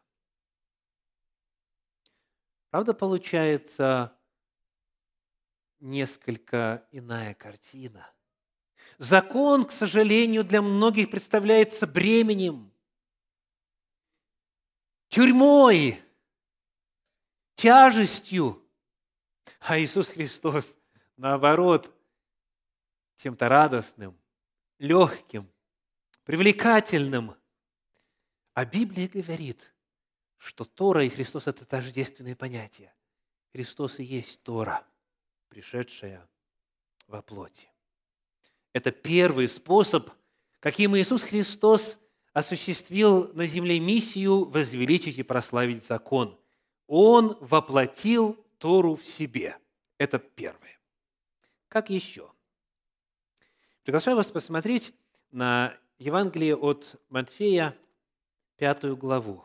Правда, 2.71 2.95
получается 2.95 4.19
несколько 5.79 6.89
иная 6.91 7.35
картина. 7.35 8.11
Закон, 8.99 9.65
к 9.65 9.71
сожалению, 9.71 10.43
для 10.43 10.63
многих 10.63 11.11
представляется 11.11 11.87
бременем– 11.87 12.73
тюрьмой, 15.09 16.03
тяжестью. 17.55 18.67
А 19.61 19.79
Иисус 19.79 20.09
Христос, 20.09 20.75
наоборот, 21.17 21.95
чем-то 23.19 23.49
радостным, 23.49 24.19
легким, 24.79 25.53
привлекательным. 26.25 27.37
А 28.55 28.65
Библия 28.65 29.09
говорит, 29.09 29.73
что 30.37 30.65
Тора 30.65 31.05
и 31.05 31.09
Христос– 31.09 31.47
это 31.49 31.65
тождественные 31.65 32.37
понятия. 32.37 32.95
Христос 33.53 34.01
и 34.01 34.05
есть 34.05 34.43
Тора, 34.43 34.87
пришедшая 35.49 36.29
во 37.07 37.23
плоти. 37.23 37.69
Это 38.73 38.91
первый 38.91 39.49
способ, 39.49 40.11
каким 40.61 40.97
Иисус 40.97 41.23
Христос 41.23 41.99
осуществил 42.33 43.33
на 43.35 43.47
земле 43.47 43.79
миссию 43.79 44.45
возвеличить 44.45 45.19
и 45.19 45.23
прославить 45.23 45.85
закон. 45.85 46.39
Он 46.87 47.37
воплотил 47.41 48.35
Тору 48.59 48.97
в 48.97 49.05
себе. 49.05 49.59
Это 49.99 50.19
первое. 50.19 50.79
Как 51.69 51.91
еще? 51.91 52.31
Приглашаю 53.83 54.17
вас 54.17 54.31
посмотреть 54.31 54.95
на 55.31 55.77
Евангелие 55.99 56.57
от 56.57 57.01
Матфея, 57.09 57.77
пятую 58.63 58.97
главу. 58.97 59.45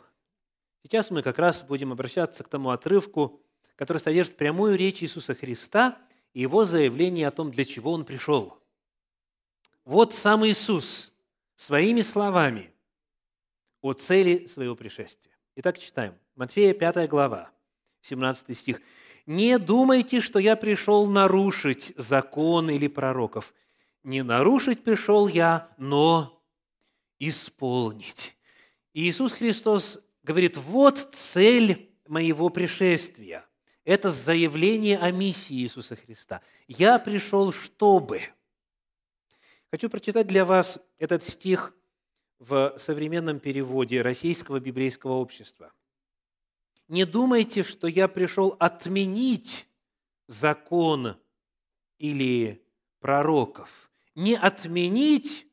Сейчас 0.83 1.09
мы 1.09 1.23
как 1.23 1.39
раз 1.39 1.63
будем 1.63 1.91
обращаться 1.91 2.43
к 2.43 2.49
тому 2.49 2.69
отрывку, 2.69 3.41
который 3.75 3.97
содержит 3.97 4.37
прямую 4.37 4.77
речь 4.77 5.01
Иисуса 5.01 5.33
Христа 5.33 5.97
и 6.33 6.41
его 6.41 6.65
заявление 6.65 7.27
о 7.27 7.31
том, 7.31 7.49
для 7.49 7.65
чего 7.65 7.93
Он 7.93 8.05
пришел. 8.05 8.59
Вот 9.85 10.13
сам 10.13 10.45
Иисус 10.45 11.11
своими 11.55 12.01
словами 12.01 12.71
о 13.81 13.93
цели 13.93 14.45
своего 14.45 14.75
пришествия. 14.75 15.33
Итак, 15.55 15.79
читаем. 15.79 16.13
Матфея 16.35 16.75
5 16.75 17.09
глава, 17.09 17.49
17 18.01 18.55
стих. 18.55 18.81
«Не 19.25 19.57
думайте, 19.57 20.21
что 20.21 20.37
я 20.37 20.55
пришел 20.55 21.07
нарушить 21.07 21.91
закон 21.97 22.69
или 22.69 22.87
пророков– 22.87 23.55
не 24.03 24.21
нарушить 24.21 24.83
пришел 24.83 25.27
я, 25.27 25.73
но 25.77 26.41
исполнить. 27.17 28.36
Иисус 28.99 29.33
Христос 29.33 29.99
говорит, 30.23 30.57
вот 30.57 30.97
цель 31.13 31.91
моего 32.07 32.49
пришествия. 32.49 33.45
Это 33.83 34.11
заявление 34.11 34.97
о 34.97 35.11
миссии 35.11 35.55
Иисуса 35.55 35.95
Христа. 35.95 36.41
Я 36.67 36.99
пришел, 36.99 37.51
чтобы. 37.51 38.21
Хочу 39.71 39.89
прочитать 39.89 40.27
для 40.27 40.45
вас 40.45 40.79
этот 40.97 41.23
стих 41.23 41.73
в 42.39 42.73
современном 42.77 43.39
переводе 43.39 44.01
Российского 44.01 44.59
библейского 44.59 45.13
общества. 45.13 45.71
«Не 46.87 47.05
думайте, 47.05 47.63
что 47.63 47.87
я 47.87 48.07
пришел 48.07 48.55
отменить 48.59 49.67
закон 50.27 51.17
или 51.97 52.63
пророков 52.99 53.87
не 54.17 54.35
отменить 54.35 55.47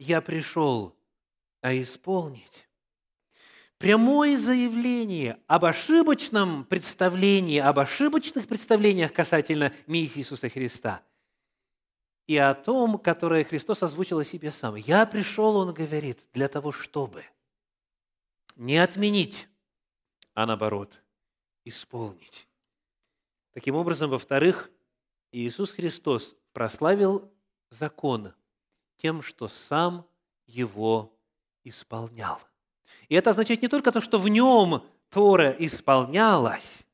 я 0.00 0.20
пришел, 0.20 0.97
а 1.60 1.74
исполнить. 1.74 2.68
Прямое 3.78 4.36
заявление 4.36 5.38
об 5.46 5.64
ошибочном 5.64 6.64
представлении, 6.64 7.58
об 7.58 7.78
ошибочных 7.78 8.48
представлениях 8.48 9.12
касательно 9.12 9.72
миссии 9.86 10.20
Иисуса 10.20 10.48
Христа 10.48 11.02
и 12.26 12.36
о 12.36 12.54
том, 12.54 12.98
которое 12.98 13.44
Христос 13.44 13.82
озвучил 13.82 14.18
о 14.18 14.24
себе 14.24 14.52
сам. 14.52 14.74
«Я 14.74 15.06
пришел, 15.06 15.56
Он 15.56 15.72
говорит, 15.72 16.28
для 16.34 16.48
того, 16.48 16.72
чтобы 16.72 17.24
не 18.56 18.76
отменить, 18.76 19.48
а 20.34 20.44
наоборот, 20.44 21.02
исполнить». 21.64 22.48
Таким 23.52 23.76
образом, 23.76 24.10
во-вторых, 24.10 24.70
Иисус 25.32 25.72
Христос 25.72 26.36
прославил 26.52 27.32
закон 27.70 28.34
тем, 28.96 29.22
что 29.22 29.48
сам 29.48 30.06
его 30.46 31.17
исполнял. 31.64 32.40
И 33.08 33.14
это 33.14 33.30
означает 33.30 33.62
не 33.62 33.68
только 33.68 33.92
то, 33.92 34.00
что 34.00 34.18
в 34.18 34.28
нем 34.28 34.84
Тора 35.10 35.50
исполнялась, 35.58 36.86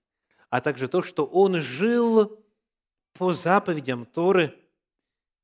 а 0.51 0.61
также 0.61 0.89
то, 0.89 1.03
что 1.03 1.25
он 1.25 1.57
жил 1.57 2.39
по 3.13 3.35
заповедям 3.35 4.07
Торы, 4.07 4.55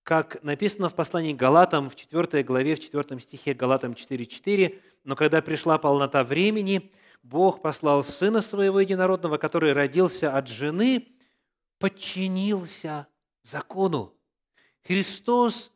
как 0.02 0.42
написано 0.42 0.88
в 0.88 0.94
послании 0.94 1.32
Галатам 1.32 1.90
в 1.90 1.96
4 1.96 2.42
главе, 2.42 2.76
в 2.76 2.80
4 2.80 3.20
стихе 3.20 3.54
Галатам 3.54 3.92
4.4, 3.92 4.80
«Но 5.04 5.16
когда 5.16 5.40
пришла 5.42 5.78
полнота 5.78 6.24
времени, 6.24 6.92
Бог 7.22 7.62
послал 7.62 8.02
Сына 8.02 8.42
Своего 8.42 8.80
Единородного, 8.80 9.38
который 9.38 9.72
родился 9.72 10.36
от 10.36 10.48
жены, 10.48 11.08
подчинился 11.78 13.06
закону, 13.42 14.14
Христос 14.82 15.72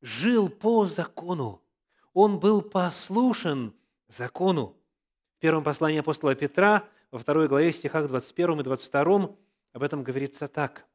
жил 0.00 0.48
по 0.48 0.86
закону. 0.86 1.59
Он 2.12 2.38
был 2.38 2.62
послушен 2.62 3.72
закону. 4.08 4.76
В 5.36 5.40
первом 5.40 5.64
послании 5.64 6.00
апостола 6.00 6.34
Петра, 6.34 6.84
во 7.10 7.18
второй 7.18 7.48
главе, 7.48 7.72
стихах 7.72 8.08
21 8.08 8.60
и 8.60 8.62
22, 8.62 9.36
об 9.72 9.82
этом 9.82 10.02
говорится 10.02 10.48
так. 10.48 10.86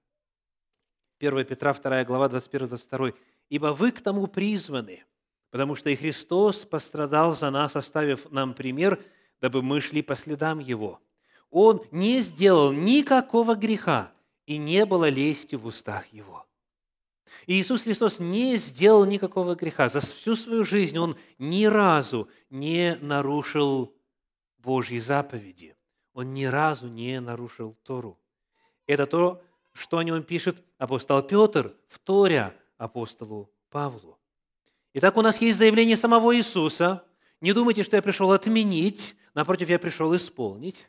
1 1.20 1.46
Петра, 1.46 1.74
2 1.74 2.04
глава, 2.04 2.28
21-22. 2.28 3.16
«Ибо 3.50 3.68
вы 3.68 3.92
к 3.92 4.02
тому 4.02 4.28
призваны, 4.28 5.06
потому 5.52 5.76
что 5.76 5.90
и 5.90 5.96
Христос 5.96 6.66
пострадал 6.66 7.34
за 7.34 7.50
нас, 7.52 7.76
оставив 7.76 8.32
нам 8.32 8.54
пример, 8.54 9.02
дабы 9.40 9.62
мы 9.62 9.80
шли 9.80 10.02
по 10.02 10.16
следам 10.16 10.60
Его. 10.60 11.00
Он 11.50 11.82
не 11.92 12.20
сделал 12.22 12.72
никакого 12.72 13.56
греха, 13.56 14.12
и 14.46 14.58
не 14.58 14.86
было 14.86 15.08
лести 15.08 15.56
в 15.56 15.66
устах 15.66 16.08
Его. 16.08 16.45
И 17.48 17.54
Иисус 17.54 17.82
Христос 17.82 18.20
не 18.20 18.58
сделал 18.58 19.06
никакого 19.06 19.56
греха. 19.56 19.90
За 19.90 20.00
всю 20.00 20.36
свою 20.36 20.64
жизнь 20.64 20.98
Он 20.98 21.16
ни 21.38 21.66
разу 21.66 22.28
не 22.50 22.98
нарушил 23.02 23.94
Божьи 24.58 24.98
заповеди. 24.98 25.76
Он 26.14 26.34
ни 26.34 26.46
разу 26.46 26.88
не 26.88 27.20
нарушил 27.20 27.78
Тору. 27.84 28.20
Это 28.88 29.06
то, 29.06 29.44
что 29.74 29.98
о 29.98 30.04
нем 30.04 30.24
пишет 30.24 30.64
апостол 30.78 31.22
Петр, 31.22 31.76
вторя 31.88 32.54
апостолу 32.78 33.52
Павлу. 33.70 34.18
Итак, 34.94 35.18
у 35.18 35.22
нас 35.22 35.42
есть 35.42 35.58
заявление 35.58 35.98
самого 35.98 36.36
Иисуса. 36.36 37.04
Не 37.42 37.54
думайте, 37.54 37.84
что 37.84 37.98
я 37.98 38.02
пришел 38.02 38.32
отменить, 38.32 39.16
напротив, 39.34 39.70
я 39.70 39.78
пришел 39.78 40.16
исполнить. 40.16 40.88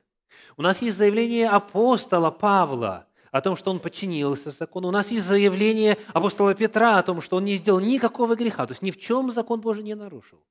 У 0.56 0.62
нас 0.62 0.80
есть 0.80 0.96
заявление 0.96 1.48
апостола 1.48 2.30
Павла 2.30 3.08
о 3.36 3.40
том, 3.42 3.54
что 3.54 3.70
он 3.70 3.80
подчинился 3.80 4.50
закону. 4.50 4.88
У 4.88 4.90
нас 4.90 5.10
есть 5.10 5.26
заявление 5.26 5.98
апостола 6.14 6.54
Петра 6.54 6.98
о 6.98 7.02
том, 7.02 7.20
что 7.20 7.36
он 7.36 7.44
не 7.44 7.56
сделал 7.56 7.80
никакого 7.80 8.34
греха, 8.34 8.66
то 8.66 8.72
есть 8.72 8.82
ни 8.82 8.90
в 8.90 8.96
чем 8.96 9.30
закон 9.30 9.60
Божий 9.60 9.84
не 9.84 9.94
нарушил. 9.94 10.42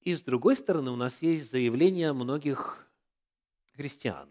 И 0.00 0.14
с 0.14 0.22
другой 0.22 0.56
стороны, 0.56 0.90
у 0.90 0.96
нас 0.96 1.22
есть 1.22 1.50
заявление 1.50 2.12
многих 2.12 2.86
христиан, 3.74 4.28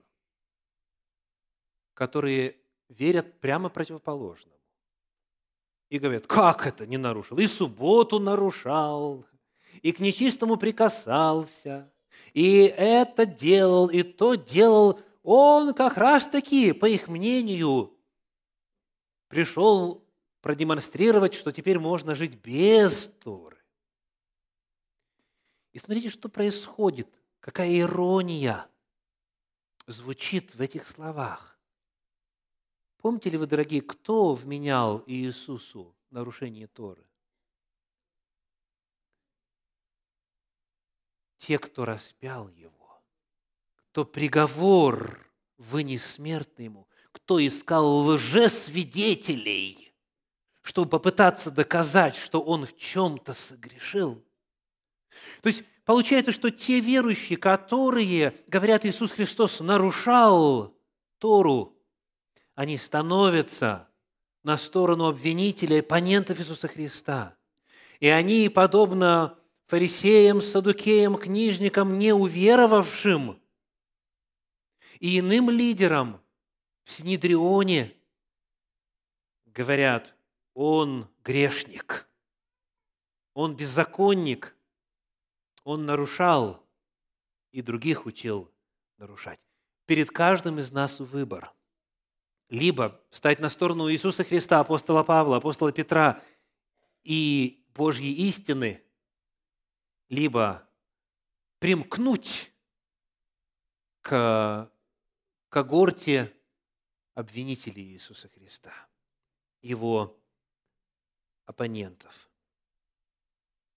которые 1.96 2.58
верят 2.88 3.40
прямо 3.40 3.70
противоположному. 3.70 4.56
И 5.90 5.98
говорят, 5.98 6.28
как 6.28 6.68
это 6.68 6.86
не 6.86 6.98
нарушил? 6.98 7.38
И 7.40 7.48
субботу 7.48 8.20
нарушал, 8.20 9.26
и 9.82 9.92
к 9.92 10.00
нечистому 10.00 10.58
прикасался, 10.58 11.92
и 12.34 12.72
это 12.78 13.26
делал, 13.26 13.88
и 13.88 14.04
то 14.04 14.36
делал 14.36 15.00
он 15.26 15.74
как 15.74 15.98
раз-таки, 15.98 16.72
по 16.72 16.86
их 16.86 17.08
мнению, 17.08 17.98
пришел 19.28 20.08
продемонстрировать, 20.42 21.34
что 21.34 21.52
теперь 21.52 21.80
можно 21.80 22.14
жить 22.14 22.36
без 22.36 23.08
Торы. 23.08 23.58
И 25.74 25.80
смотрите, 25.80 26.10
что 26.10 26.30
происходит, 26.30 27.10
какая 27.40 27.80
ирония 27.80 28.70
звучит 29.88 30.54
в 30.54 30.62
этих 30.62 30.86
словах. 30.86 31.60
Помните 32.98 33.32
ли 33.32 33.38
вы, 33.38 33.48
дорогие, 33.48 33.82
кто 33.82 34.36
вменял 34.36 35.04
Иисусу 35.08 35.96
нарушение 36.12 36.68
Торы? 36.68 37.04
Те, 41.38 41.58
кто 41.58 41.86
распял 41.86 42.48
Его 42.50 42.75
то 43.96 44.04
приговор 44.04 45.26
вынес 45.58 46.20
ему, 46.20 46.86
кто 47.14 47.40
искал 47.40 48.06
лжесвидетелей, 48.08 49.96
чтобы 50.62 50.90
попытаться 50.90 51.50
доказать, 51.50 52.18
что 52.18 52.42
он 52.42 52.66
в 52.66 52.76
чем-то 52.76 53.34
согрешил. 53.34 54.22
То 55.42 55.48
есть 55.48 55.64
получается, 55.86 56.34
что 56.34 56.52
те 56.52 56.82
верующие, 56.82 57.38
которые 57.38 58.36
говорят, 58.50 58.86
Иисус 58.86 59.14
Христос 59.14 59.62
нарушал 59.62 60.78
Тору, 61.18 61.82
они 62.54 62.78
становятся 62.78 63.88
на 64.44 64.58
сторону 64.58 65.08
обвинителей, 65.08 65.80
оппонентов 65.80 66.42
Иисуса 66.42 66.68
Христа. 66.68 67.38
И 68.02 68.10
они, 68.10 68.50
подобно 68.50 69.40
фарисеям, 69.68 70.42
садукеям, 70.42 71.16
книжникам, 71.16 71.98
не 71.98 72.12
уверовавшим– 72.12 73.40
и 75.00 75.20
иным 75.20 75.50
лидерам 75.50 76.22
в 76.84 76.92
Синедрионе 76.92 77.96
говорят, 79.46 80.16
он 80.54 81.10
грешник, 81.24 82.08
он 83.34 83.56
беззаконник, 83.56 84.56
он 85.64 85.86
нарушал 85.86 86.66
и 87.52 87.62
других 87.62 88.06
учил 88.06 88.52
нарушать. 88.98 89.40
Перед 89.86 90.12
каждым 90.12 90.60
из 90.60 90.72
нас 90.72 91.00
выбор. 91.00 91.52
Либо 92.50 93.02
стать 93.10 93.40
на 93.40 93.50
сторону 93.50 93.92
Иисуса 93.92 94.24
Христа, 94.24 94.60
апостола 94.60 95.04
Павла, 95.04 95.38
апостола 95.38 95.72
Петра 95.72 96.22
и 97.04 97.66
Божьей 97.74 98.14
истины, 98.28 98.84
либо 100.10 100.68
примкнуть 101.60 102.52
к 104.02 104.72
когорте 105.56 106.36
обвинителей 107.14 107.94
Иисуса 107.94 108.28
Христа, 108.28 108.74
его 109.62 110.22
оппонентов. 111.46 112.30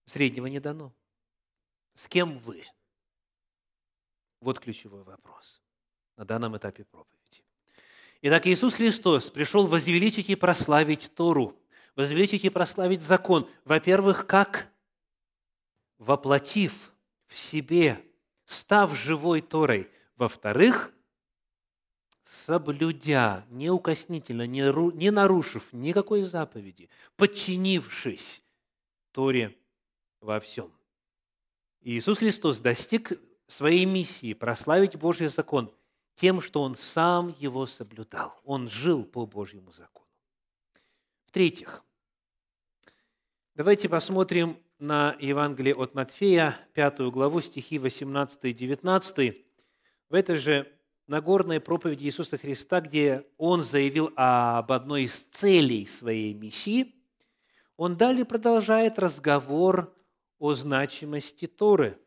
Среднего 0.04 0.46
не 0.46 0.58
дано. 0.58 0.92
С 1.94 2.08
кем 2.08 2.40
вы? 2.40 2.64
Вот 4.40 4.58
ключевой 4.58 5.04
вопрос 5.04 5.62
на 6.16 6.24
данном 6.24 6.56
этапе 6.56 6.84
проповеди. 6.84 7.44
Итак, 8.22 8.48
Иисус 8.48 8.74
Христос 8.74 9.30
пришел 9.30 9.68
возвеличить 9.68 10.30
и 10.30 10.34
прославить 10.34 11.14
Тору, 11.14 11.62
возвеличить 11.94 12.44
и 12.44 12.50
прославить 12.50 13.02
закон. 13.02 13.48
Во-первых, 13.64 14.26
как 14.26 14.68
воплотив 15.98 16.92
в 17.28 17.36
себе, 17.36 18.04
став 18.46 18.96
живой 18.96 19.42
Торой. 19.42 19.88
Во-вторых, 20.16 20.92
соблюдя, 22.28 23.46
неукоснительно, 23.48 24.46
не 24.46 25.10
нарушив 25.10 25.72
никакой 25.72 26.20
заповеди, 26.20 26.90
подчинившись 27.16 28.42
Торе 29.12 29.56
во 30.20 30.38
всем. 30.38 30.70
Иисус 31.80 32.18
Христос 32.18 32.60
достиг 32.60 33.18
своей 33.46 33.86
миссии 33.86 34.34
прославить 34.34 34.96
Божий 34.96 35.28
закон 35.28 35.74
тем, 36.16 36.42
что 36.42 36.62
Он 36.62 36.74
сам 36.74 37.34
его 37.38 37.64
соблюдал. 37.64 38.38
Он 38.44 38.68
жил 38.68 39.04
по 39.04 39.24
Божьему 39.24 39.72
закону. 39.72 40.06
В-третьих, 41.24 41.82
давайте 43.54 43.88
посмотрим 43.88 44.58
на 44.78 45.16
Евангелие 45.18 45.74
от 45.74 45.94
Матфея, 45.94 46.58
пятую 46.74 47.10
главу, 47.10 47.40
стихи 47.40 47.78
18 47.78 48.44
и 48.44 48.52
19. 48.52 49.46
В 50.10 50.14
этой 50.14 50.36
же 50.36 50.77
Нагорной 51.08 51.58
проповеди 51.58 52.04
Иисуса 52.04 52.36
Христа, 52.36 52.82
где 52.82 53.26
Он 53.38 53.62
заявил 53.62 54.12
об 54.14 54.70
одной 54.70 55.04
из 55.04 55.20
целей 55.32 55.86
своей 55.86 56.34
миссии, 56.34 56.94
Он 57.78 57.96
далее 57.96 58.26
продолжает 58.26 58.98
разговор 58.98 59.96
о 60.38 60.52
значимости 60.52 61.46
Торы. 61.46 61.98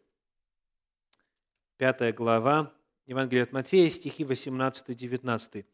Пятая 1.78 2.14
глава 2.14 2.72
Евангелия 3.08 3.44
от 3.44 3.54
Матфея, 3.54 3.90
стихи 3.90 4.24
18-19. 4.24 5.66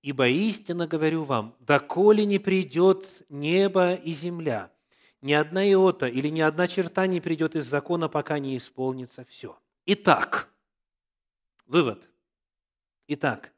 «Ибо 0.00 0.28
истинно 0.28 0.86
говорю 0.86 1.24
вам, 1.24 1.54
доколе 1.60 2.24
не 2.24 2.38
придет 2.38 3.26
небо 3.28 3.92
и 3.92 4.12
земля, 4.12 4.72
ни 5.20 5.34
одна 5.34 5.70
иота 5.70 6.08
или 6.08 6.28
ни 6.28 6.40
одна 6.40 6.66
черта 6.66 7.06
не 7.06 7.20
придет 7.20 7.56
из 7.56 7.66
закона, 7.66 8.08
пока 8.08 8.38
не 8.38 8.56
исполнится 8.56 9.26
все». 9.26 9.58
Итак, 9.84 10.48
вывод. 11.66 12.08
Итак, 13.12 13.52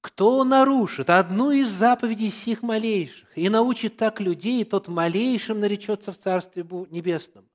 кто 0.00 0.42
нарушит 0.42 1.08
одну 1.08 1.52
из 1.52 1.68
заповедей 1.68 2.30
сих 2.30 2.62
малейших 2.62 3.38
и 3.38 3.48
научит 3.48 3.96
так 3.96 4.20
людей, 4.20 4.64
тот 4.64 4.88
малейшим 4.88 5.60
наречется 5.60 6.10
в 6.10 6.18
Царстве 6.18 6.66
Небесном. 6.90 7.48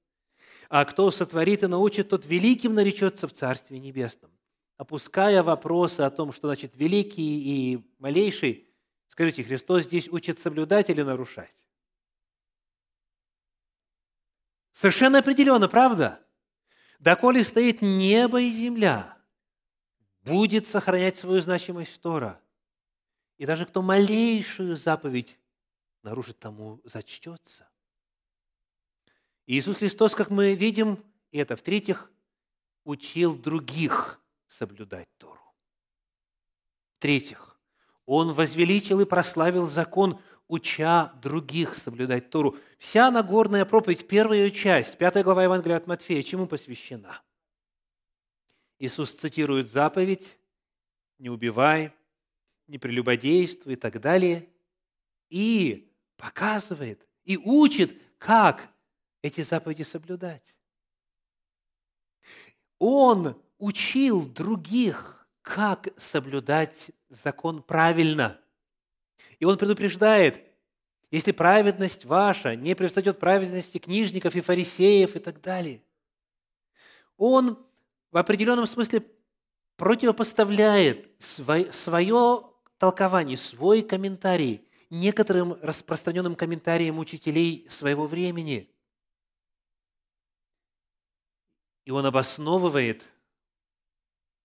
А 0.69 0.85
кто 0.85 1.11
сотворит 1.11 1.63
и 1.63 1.67
научит, 1.67 2.07
тот 2.07 2.25
великим 2.25 2.75
наречется 2.75 3.27
в 3.27 3.33
Царстве 3.33 3.77
Небесном. 3.77 4.31
Опуская 4.77 5.43
вопросы 5.43 5.99
о 5.99 6.09
том, 6.09 6.31
что 6.31 6.47
значит 6.47 6.77
великий 6.77 7.73
и 7.73 7.93
малейший, 7.99 8.69
скажите, 9.09 9.43
Христос 9.43 9.83
здесь 9.83 10.07
учит 10.07 10.39
соблюдать 10.39 10.89
или 10.89 11.01
нарушать? 11.01 11.57
Совершенно 14.71 15.19
определенно, 15.19 15.67
правда? 15.67 16.25
Доколе 16.99 17.43
стоит 17.43 17.81
небо 17.81 18.39
и 18.39 18.49
земля, 18.49 19.14
будет 20.25 20.67
сохранять 20.67 21.17
свою 21.17 21.39
значимость 21.39 22.01
Тора. 22.01 22.39
И 23.37 23.45
даже 23.45 23.65
кто 23.65 23.81
малейшую 23.81 24.75
заповедь 24.75 25.37
нарушит, 26.01 26.39
тому 26.39 26.81
зачтется. 26.83 27.69
Иисус 29.45 29.77
Христос, 29.77 30.15
как 30.15 30.31
мы 30.31 30.55
видим, 30.55 31.03
это 31.31 31.55
в-третьих, 31.55 32.11
учил 32.83 33.35
других 33.35 34.19
соблюдать 34.47 35.07
Тору. 35.17 35.41
В-третьих, 36.97 37.59
Он 38.05 38.33
возвеличил 38.33 39.01
и 39.01 39.05
прославил 39.05 39.67
закон, 39.67 40.19
уча 40.47 41.13
других 41.21 41.75
соблюдать 41.75 42.29
Тору. 42.29 42.57
Вся 42.77 43.11
Нагорная 43.11 43.65
проповедь, 43.65 44.07
первая 44.07 44.49
часть, 44.49 44.97
пятая 44.97 45.23
глава 45.23 45.43
Евангелия 45.43 45.77
от 45.77 45.87
Матфея, 45.87 46.23
чему 46.23 46.47
посвящена? 46.47 47.21
Иисус 48.79 49.11
цитирует 49.13 49.67
заповедь 49.67 50.37
«Не 51.17 51.29
убивай», 51.29 51.93
«Не 52.67 52.77
прелюбодействуй» 52.77 53.73
и 53.73 53.77
так 53.77 54.01
далее, 54.01 54.49
и 55.29 55.93
показывает, 56.17 57.07
и 57.23 57.37
учит, 57.37 58.01
как 58.17 58.69
эти 59.21 59.41
заповеди 59.41 59.83
соблюдать. 59.83 60.55
Он 62.79 63.41
учил 63.57 64.27
других, 64.27 65.27
как 65.41 65.87
соблюдать 65.97 66.91
закон 67.09 67.61
правильно. 67.61 68.39
И 69.39 69.45
он 69.45 69.57
предупреждает, 69.57 70.43
если 71.11 71.31
праведность 71.31 72.05
ваша 72.05 72.55
не 72.55 72.75
превзойдет 72.75 73.19
праведности 73.19 73.77
книжников 73.77 74.35
и 74.35 74.41
фарисеев 74.41 75.15
и 75.15 75.19
так 75.19 75.39
далее. 75.41 75.81
Он 77.17 77.63
в 78.15 78.17
определенном 78.17 78.65
смысле 78.65 79.05
противопоставляет 79.75 81.11
свое, 81.19 82.49
толкование, 82.77 83.35
свой 83.35 83.81
комментарий 83.81 84.65
некоторым 84.89 85.59
распространенным 85.61 86.37
комментариям 86.37 86.97
учителей 86.97 87.67
своего 87.69 88.07
времени. 88.07 88.73
И 91.83 91.91
он 91.91 92.05
обосновывает 92.05 93.03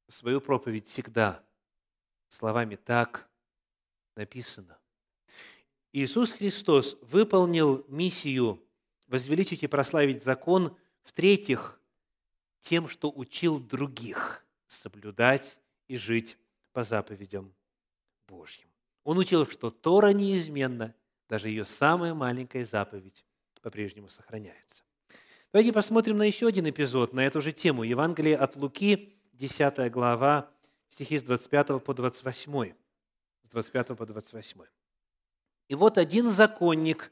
свою 0.09 0.41
проповедь 0.41 0.89
всегда 0.89 1.41
словами 2.29 2.75
«так 2.75 3.31
написано». 4.17 4.81
Иисус 5.93 6.33
Христос 6.33 6.99
выполнил 7.03 7.85
миссию 7.87 8.61
возвеличить 9.07 9.63
и 9.63 9.69
прославить 9.69 10.25
закон, 10.25 10.77
в-третьих, 11.05 11.80
тем, 12.61 12.89
что 12.89 13.11
учил 13.11 13.59
других 13.59 14.45
соблюдать 14.67 15.59
и 15.89 15.97
жить 15.97 16.37
по 16.73 16.85
заповедям 16.85 17.53
Божьим. 18.27 18.69
Он 19.05 19.19
учил, 19.19 19.47
что 19.47 19.71
Тора 19.71 20.13
неизменна, 20.13 20.95
даже 21.29 21.49
ее 21.49 21.65
самая 21.65 22.15
маленькая 22.15 22.65
заповедь 22.65 23.25
по-прежнему 23.61 24.09
сохраняется. 24.09 24.83
Давайте 25.53 25.73
посмотрим 25.73 26.17
на 26.19 26.23
еще 26.23 26.47
один 26.47 26.69
эпизод 26.69 27.13
на 27.13 27.27
эту 27.27 27.41
же 27.41 27.53
тему. 27.53 27.83
Евангелие 27.83 28.37
от 28.37 28.57
Луки, 28.57 29.15
10 29.33 29.91
глава, 29.91 30.49
стихи 30.89 31.19
с 31.19 31.23
25 31.23 31.83
по 31.83 31.95
28. 31.95 32.73
С 33.43 33.49
25 33.49 33.97
по 33.97 34.07
28. 34.07 34.61
«И 35.69 35.75
вот 35.75 35.99
один 35.99 36.31
законник, 36.31 37.11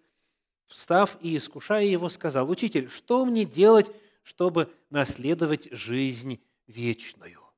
встав 0.66 1.16
и 1.20 1.36
искушая 1.36 1.84
его, 1.84 2.08
сказал, 2.08 2.48
«Учитель, 2.48 2.88
что 2.88 3.24
мне 3.24 3.44
делать, 3.44 3.90
чтобы 4.28 4.70
наследовать 4.90 5.72
жизнь 5.72 6.44
вечную?» 6.66 7.50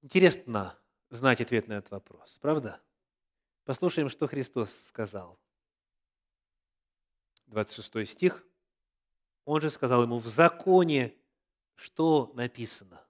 Интересно 0.00 0.78
знать 1.10 1.42
ответ 1.42 1.68
на 1.68 1.74
этот 1.74 1.90
вопрос, 1.90 2.38
правда? 2.38 2.80
Послушаем, 3.64 4.08
что 4.08 4.26
Христос 4.26 4.74
сказал. 4.86 5.38
26 7.48 8.10
стих. 8.10 8.46
Он 9.44 9.60
же 9.60 9.68
сказал 9.68 10.04
ему, 10.04 10.18
в 10.20 10.26
законе 10.26 11.14
что 11.74 12.32
написано? 12.34 13.06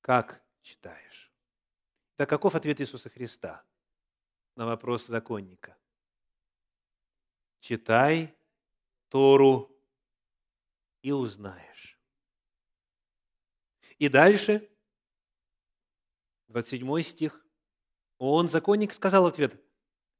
Как 0.00 0.42
читаешь? 0.62 1.30
Так 2.16 2.30
каков 2.30 2.54
ответ 2.54 2.80
Иисуса 2.80 3.10
Христа 3.10 3.62
на 4.56 4.64
вопрос 4.64 5.06
законника? 5.06 5.76
Читай 7.58 8.34
Тору 9.10 9.76
и 11.02 11.10
узнаешь. 11.10 12.00
И 13.98 14.08
дальше, 14.08 14.70
27 16.48 17.02
стих. 17.02 17.44
Он, 18.18 18.48
законник, 18.48 18.92
сказал 18.94 19.26
ответ, 19.26 19.60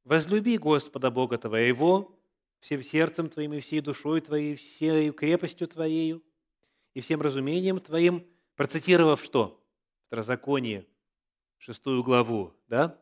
«Возлюби 0.03 0.57
Господа 0.57 1.09
Бога 1.09 1.37
твоего 1.37 2.19
всем 2.59 2.83
сердцем 2.83 3.29
твоим 3.29 3.53
и 3.53 3.59
всей 3.59 3.79
душой 3.81 4.21
твоей, 4.21 4.55
всей 4.55 5.11
крепостью 5.11 5.67
твоею 5.67 6.23
и 6.93 7.01
всем 7.01 7.21
разумением 7.21 7.79
твоим», 7.79 8.27
процитировав 8.55 9.23
что? 9.23 9.65
Второзаконие, 10.07 10.85
шестую 11.57 12.03
главу, 12.03 12.53
да? 12.67 13.01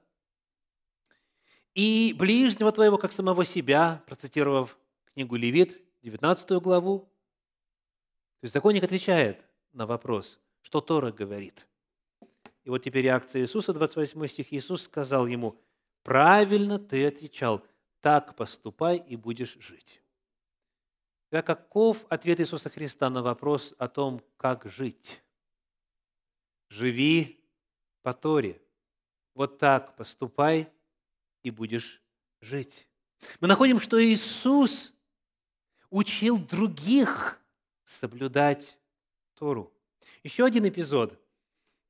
«И 1.73 2.15
ближнего 2.17 2.71
твоего, 2.71 2.97
как 2.97 3.11
самого 3.11 3.43
себя», 3.43 4.03
процитировав 4.05 4.78
книгу 5.19 5.35
Левит, 5.35 5.83
19 6.01 6.61
главу. 6.61 6.99
То 8.39 8.45
есть 8.45 8.53
законник 8.53 8.85
отвечает 8.85 9.45
на 9.73 9.85
вопрос, 9.85 10.39
что 10.61 10.79
Тора 10.79 11.11
говорит. 11.11 11.67
И 12.63 12.69
вот 12.69 12.77
теперь 12.77 13.03
реакция 13.03 13.41
Иисуса, 13.41 13.73
28 13.73 14.27
стих. 14.27 14.53
Иисус 14.53 14.83
сказал 14.83 15.27
ему, 15.27 15.59
правильно 16.03 16.79
ты 16.79 17.05
отвечал, 17.05 17.67
так 17.99 18.37
поступай 18.37 18.95
и 18.95 19.17
будешь 19.17 19.57
жить. 19.59 20.01
Да 21.31 21.41
каков 21.41 22.05
ответ 22.07 22.39
Иисуса 22.39 22.69
Христа 22.69 23.09
на 23.09 23.21
вопрос 23.21 23.75
о 23.77 23.89
том, 23.89 24.21
как 24.37 24.67
жить? 24.67 25.21
Живи 26.69 27.43
по 28.03 28.13
Торе. 28.13 28.61
Вот 29.33 29.57
так 29.57 29.97
поступай 29.97 30.71
и 31.43 31.51
будешь 31.51 32.01
жить. 32.39 32.87
Мы 33.41 33.49
находим, 33.49 33.81
что 33.81 34.01
Иисус 34.01 34.93
учил 35.89 36.37
других 36.37 37.41
соблюдать 37.83 38.77
Тору. 39.35 39.73
Еще 40.23 40.45
один 40.45 40.67
эпизод. 40.67 41.19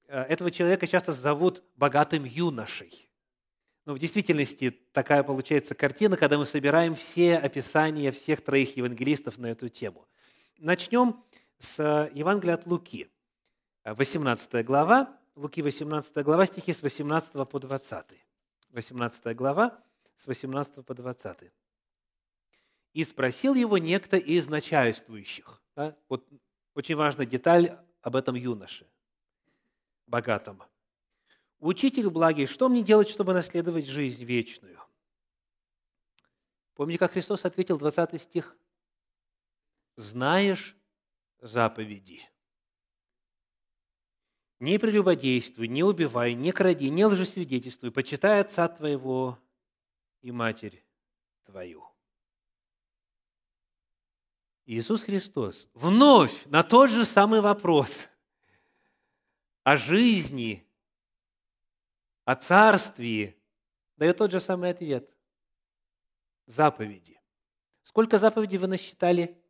Э, 0.07 0.23
этого 0.23 0.51
человека 0.51 0.87
часто 0.87 1.13
зовут 1.13 1.63
богатым 1.75 2.23
юношей. 2.23 3.09
Но 3.85 3.93
в 3.93 3.99
действительности 3.99 4.69
такая 4.91 5.23
получается 5.23 5.73
картина, 5.73 6.15
когда 6.15 6.37
мы 6.37 6.45
собираем 6.45 6.95
все 6.95 7.37
описания 7.37 8.11
всех 8.11 8.41
троих 8.41 8.77
евангелистов 8.77 9.37
на 9.37 9.47
эту 9.47 9.69
тему. 9.69 10.07
Начнем 10.59 11.23
с 11.57 12.09
Евангелия 12.13 12.53
от 12.55 12.65
Луки, 12.67 13.09
18 13.83 14.63
глава, 14.65 15.17
Луки 15.35 15.61
18 15.61 16.23
глава, 16.23 16.45
стихи 16.45 16.73
с 16.73 16.83
18 16.83 17.33
по 17.49 17.59
20. 17.59 18.05
18 18.71 19.35
глава, 19.35 19.79
с 20.15 20.27
18 20.27 20.85
по 20.85 20.93
20. 20.93 21.51
«И 22.99 23.03
спросил 23.05 23.53
его 23.53 23.77
некто 23.77 24.17
из 24.17 24.49
начальствующих». 24.49 25.63
Да? 25.73 25.97
Вот 26.09 26.27
очень 26.73 26.97
важная 26.97 27.25
деталь 27.25 27.79
об 28.01 28.17
этом 28.17 28.35
юноше, 28.35 28.89
богатом. 30.05 30.61
«Учитель 31.59 32.09
благий, 32.09 32.45
что 32.45 32.67
мне 32.67 32.83
делать, 32.83 33.07
чтобы 33.07 33.31
наследовать 33.31 33.85
жизнь 33.85 34.25
вечную?» 34.25 34.81
Помните, 36.73 36.99
как 36.99 37.13
Христос 37.13 37.45
ответил, 37.45 37.77
20 37.77 38.19
стих? 38.19 38.57
«Знаешь 39.95 40.75
заповеди». 41.39 42.29
Не 44.59 44.77
прелюбодействуй, 44.77 45.69
не 45.69 45.85
убивай, 45.85 46.33
не 46.33 46.51
кради, 46.51 46.89
не 46.89 47.05
лжесвидетельствуй, 47.05 47.93
почитай 47.93 48.41
отца 48.41 48.67
твоего 48.67 49.39
и 50.21 50.33
матерь 50.33 50.83
твою. 51.45 51.88
Иисус 54.71 55.01
Христос 55.01 55.67
вновь 55.73 56.45
на 56.45 56.61
тот 56.61 56.91
же 56.91 57.03
самый 57.03 57.41
вопрос 57.41 58.07
о 59.63 59.77
жизни, 59.77 60.63
о 62.23 62.35
царстве 62.35 63.35
дает 63.97 64.17
тот 64.17 64.31
же 64.31 64.39
самый 64.39 64.69
ответ. 64.69 65.11
Заповеди. 66.45 67.19
Сколько 67.81 68.19
заповедей 68.19 68.59
вы 68.59 68.67
насчитали? 68.67 69.41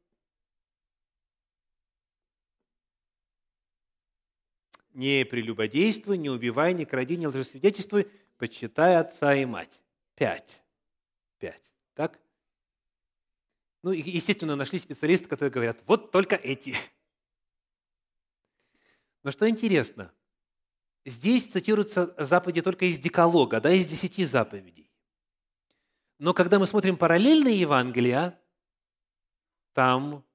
Не 4.94 5.26
прелюбодействуй, 5.26 6.18
не 6.18 6.30
убивай, 6.30 6.74
не 6.74 6.86
кради, 6.86 7.18
не 7.18 7.28
лжесвидетельствуй, 7.28 8.10
почитай 8.38 8.96
отца 8.96 9.36
и 9.36 9.44
мать. 9.44 9.82
Пять. 10.16 10.64
Пять. 11.40 11.74
Так? 11.94 12.22
Ну, 13.82 13.92
естественно, 13.92 14.56
нашли 14.56 14.78
специалисты, 14.78 15.28
которые 15.28 15.52
говорят, 15.52 15.84
вот 15.88 16.12
только 16.12 16.36
эти. 16.36 16.76
Но 19.24 19.32
что 19.32 19.50
интересно, 19.50 20.12
здесь 21.06 21.48
цитируются 21.48 22.14
заповеди 22.18 22.62
только 22.62 22.86
из 22.86 23.00
Деколога, 23.00 23.62
да, 23.62 23.72
из 23.72 23.86
десяти 23.86 24.24
заповедей. 24.26 24.92
Но 26.18 26.34
когда 26.34 26.60
мы 26.60 26.68
смотрим 26.68 26.98
параллельные 26.98 27.60
Евангелия, 27.60 28.40
там 29.74 30.26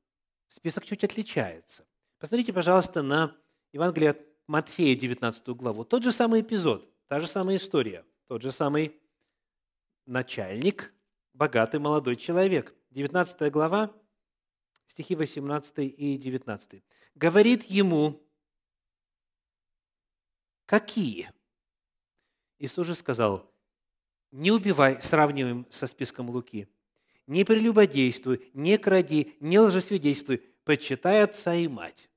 список 0.48 0.86
чуть 0.86 1.04
отличается. 1.04 1.86
Посмотрите, 2.18 2.52
пожалуйста, 2.52 3.02
на 3.02 3.36
Евангелие 3.72 4.10
от 4.10 4.20
Матфея, 4.46 4.94
19 4.94 5.48
главу. 5.48 5.84
Тот 5.84 6.02
же 6.02 6.12
самый 6.12 6.40
эпизод, 6.40 6.90
та 7.06 7.20
же 7.20 7.26
самая 7.26 7.56
история, 7.56 8.04
тот 8.26 8.40
же 8.40 8.52
самый 8.52 8.98
начальник, 10.06 10.94
богатый 11.32 11.80
молодой 11.80 12.16
человек. 12.16 12.74
19 12.94 13.50
глава, 13.50 13.92
стихи 14.86 15.16
18 15.16 15.78
и 15.78 16.16
19. 16.16 16.84
Говорит 17.16 17.64
ему, 17.64 18.24
какие? 20.64 21.32
Иисус 22.60 22.86
же 22.86 22.94
сказал, 22.94 23.52
не 24.30 24.52
убивай, 24.52 25.02
сравниваем 25.02 25.66
со 25.70 25.88
списком 25.88 26.30
Луки, 26.30 26.68
не 27.26 27.44
прелюбодействуй, 27.44 28.48
не 28.54 28.78
кради, 28.78 29.36
не 29.40 29.58
лжесвидетельствуй, 29.58 30.44
почитай 30.62 31.24
отца 31.24 31.52
и 31.52 31.66
мать. 31.66 32.08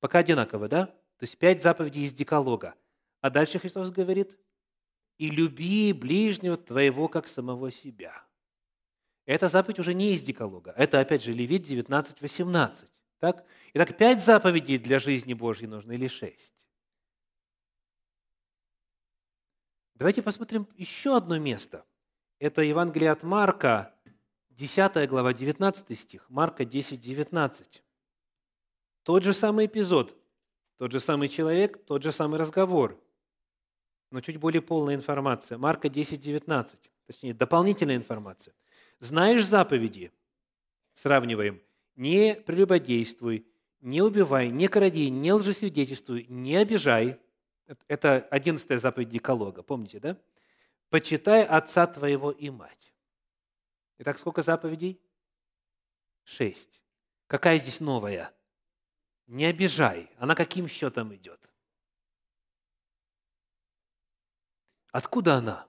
Пока 0.00 0.18
одинаково, 0.18 0.66
да? 0.66 0.86
То 0.86 1.22
есть 1.22 1.38
пять 1.38 1.62
заповедей 1.62 2.06
из 2.06 2.12
Деколога. 2.12 2.74
А 3.20 3.30
дальше 3.30 3.60
Христос 3.60 3.92
говорит, 3.92 4.36
и 5.16 5.30
люби 5.30 5.92
ближнего 5.92 6.56
твоего, 6.56 7.06
как 7.06 7.28
самого 7.28 7.70
себя. 7.70 8.23
Эта 9.26 9.48
заповедь 9.48 9.78
уже 9.78 9.94
не 9.94 10.12
из 10.12 10.22
Деколога. 10.22 10.72
Это, 10.76 11.00
опять 11.00 11.22
же, 11.22 11.32
Левит 11.32 11.62
19, 11.62 12.20
18. 12.20 12.90
Так? 13.18 13.46
Итак, 13.72 13.96
пять 13.96 14.22
заповедей 14.22 14.78
для 14.78 14.98
жизни 14.98 15.32
Божьей 15.32 15.66
нужно 15.66 15.92
или 15.92 16.08
шесть? 16.08 16.68
Давайте 19.94 20.22
посмотрим 20.22 20.68
еще 20.76 21.16
одно 21.16 21.38
место. 21.38 21.86
Это 22.38 22.62
Евангелие 22.62 23.10
от 23.10 23.22
Марка, 23.22 23.94
10 24.50 25.08
глава, 25.08 25.32
19 25.32 25.98
стих. 25.98 26.28
Марка 26.28 26.64
10, 26.64 27.00
19. 27.00 27.82
Тот 29.04 29.22
же 29.22 29.32
самый 29.32 29.66
эпизод, 29.66 30.16
тот 30.76 30.92
же 30.92 31.00
самый 31.00 31.28
человек, 31.28 31.84
тот 31.86 32.02
же 32.02 32.12
самый 32.12 32.38
разговор, 32.38 33.00
но 34.10 34.20
чуть 34.20 34.36
более 34.36 34.62
полная 34.62 34.94
информация. 34.94 35.58
Марка 35.58 35.88
10, 35.88 36.20
19. 36.20 36.90
Точнее, 37.06 37.34
дополнительная 37.34 37.96
информация. 37.96 38.54
Знаешь 39.04 39.44
заповеди? 39.44 40.12
Сравниваем. 40.94 41.62
Не 41.94 42.34
прелюбодействуй, 42.34 43.46
не 43.80 44.00
убивай, 44.00 44.48
не 44.48 44.66
кради, 44.66 45.10
не 45.10 45.30
лжесвидетельствуй, 45.30 46.24
не 46.30 46.56
обижай. 46.56 47.20
Это 47.86 48.26
одиннадцатая 48.30 48.78
заповедь 48.78 49.10
Деколога, 49.10 49.62
помните, 49.62 50.00
да? 50.00 50.18
Почитай 50.88 51.44
отца 51.44 51.86
твоего 51.86 52.30
и 52.30 52.48
мать. 52.48 52.94
Итак, 53.98 54.18
сколько 54.18 54.40
заповедей? 54.40 54.98
Шесть. 56.22 56.80
Какая 57.26 57.58
здесь 57.58 57.80
новая? 57.80 58.34
Не 59.26 59.44
обижай. 59.44 60.10
Она 60.16 60.34
каким 60.34 60.66
счетом 60.66 61.14
идет? 61.14 61.50
Откуда 64.92 65.34
она? 65.34 65.68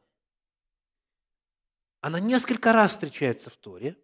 Она 2.05 2.19
несколько 2.19 2.71
раз 2.71 2.91
встречается 2.91 3.49
в 3.49 3.57
Торе. 3.57 3.97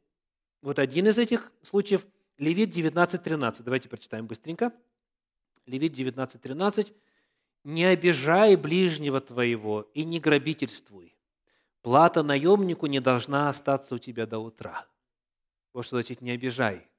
Вот 0.64 0.80
один 0.80 1.10
из 1.10 1.20
этих 1.20 1.52
случаев– 1.62 2.08
Левит 2.40 2.76
19.13. 2.76 3.62
Давайте 3.62 3.90
прочитаем 3.90 4.26
быстренько. 4.26 4.74
Левит 5.68 5.94
19.13. 5.94 6.96
«Не 7.64 7.86
обижай 7.86 8.56
ближнего 8.56 9.22
твоего 9.22 9.82
и 9.94 10.04
не 10.04 10.20
грабительствуй. 10.20 11.16
Плата 11.84 12.24
наемнику 12.24 12.88
не 12.88 13.00
должна 13.00 13.50
остаться 13.50 13.94
у 13.94 14.00
тебя 14.00 14.26
до 14.26 14.40
утра». 14.40 14.88
Вот 15.72 15.86
что 15.86 15.98
значит 15.98 16.22
«не 16.22 16.32
обижай». 16.32 16.90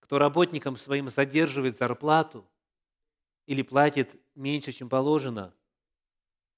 Кто 0.00 0.18
работникам 0.18 0.76
своим 0.76 1.08
задерживает 1.08 1.76
зарплату 1.76 2.50
или 3.46 3.62
платит 3.62 4.20
меньше, 4.34 4.72
чем 4.72 4.88
положено, 4.88 5.54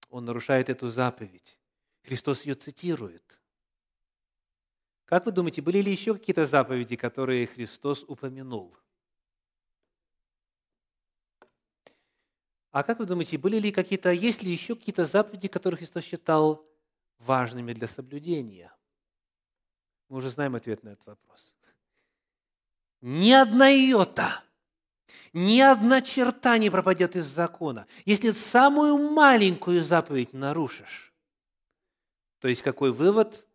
он 0.09 0.25
нарушает 0.25 0.71
эту 0.71 0.89
заповедь. 0.89 1.59
Христос 2.01 2.47
ее 2.47 2.55
цитирует. 2.55 3.39
Как 5.09 5.25
вы 5.25 5.33
думаете, 5.33 5.63
были 5.63 5.79
ли 5.79 5.91
еще 5.91 6.13
какие-то 6.13 6.45
заповеди, 6.45 6.95
которые 6.95 7.47
Христос 7.47 8.05
упомянул? 8.07 8.77
А 12.73 12.83
как 12.83 12.99
вы 12.99 13.07
думаете, 13.07 13.39
были 13.39 13.59
ли 13.59 13.73
какие-то, 13.73 14.13
есть 14.13 14.43
ли 14.43 14.53
еще 14.53 14.77
какие-то 14.77 15.07
заповеди, 15.07 15.49
которые 15.49 15.79
Христос 15.79 16.05
считал 16.05 16.63
важными 17.21 17.73
для 17.73 17.89
соблюдения? 17.89 18.71
Мы 20.11 20.19
уже 20.19 20.29
знаем 20.29 20.55
ответ 20.57 20.83
на 20.83 20.91
этот 20.91 21.07
вопрос. 21.07 21.57
Ни 23.01 23.33
одна 23.33 23.69
йота, 23.69 24.45
ни 25.33 25.59
одна 25.59 26.03
черта 26.03 26.59
не 26.59 26.69
пропадет 26.69 27.17
из 27.17 27.25
закона. 27.25 27.87
Если 28.05 28.33
самую 28.33 28.99
маленькую 28.99 29.83
заповедь 29.83 30.35
нарушишь, 30.35 31.15
то 32.41 32.49
есть 32.49 32.61
какой 32.61 32.93
вывод? 32.93 33.47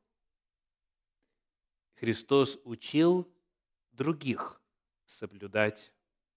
Христос 2.04 2.60
учил 2.66 3.34
других 3.93 4.62
соблюдать 5.06 5.93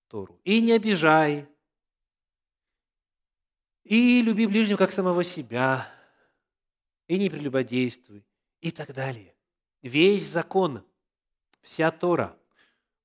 Тору. 0.06 0.40
И 0.44 0.60
не 0.60 0.70
обижай, 0.70 1.48
и 3.82 4.22
люби 4.22 4.46
ближнего 4.46 4.78
как 4.78 4.92
самого 4.92 5.24
себя, 5.24 5.84
и 7.08 7.18
не 7.18 7.28
прелюбодействуй, 7.28 8.24
и 8.60 8.70
так 8.70 8.94
далее. 8.94 9.34
Весь 9.82 10.28
закон, 10.28 10.84
вся 11.62 11.90
Тора, 11.90 12.38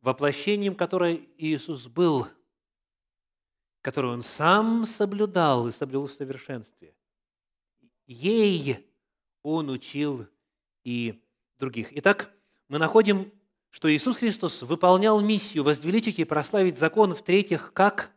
воплощением 0.01 0.75
которой 0.75 1.31
Иисус 1.37 1.87
был, 1.87 2.27
которую 3.81 4.13
Он 4.13 4.21
сам 4.21 4.85
соблюдал 4.85 5.67
и 5.67 5.71
соблюл 5.71 6.05
в 6.05 6.13
совершенстве. 6.13 6.93
Ей 8.05 8.87
Он 9.41 9.71
учил 9.71 10.27
и 10.83 11.25
других. 11.57 11.87
Итак, 11.97 12.31
мы 12.71 12.79
находим, 12.79 13.29
что 13.69 13.93
Иисус 13.93 14.15
Христос 14.15 14.61
выполнял 14.61 15.19
миссию 15.19 15.65
возвеличить 15.65 16.19
и 16.19 16.23
прославить 16.23 16.77
закон, 16.77 17.13
в-третьих, 17.13 17.73
как 17.73 18.15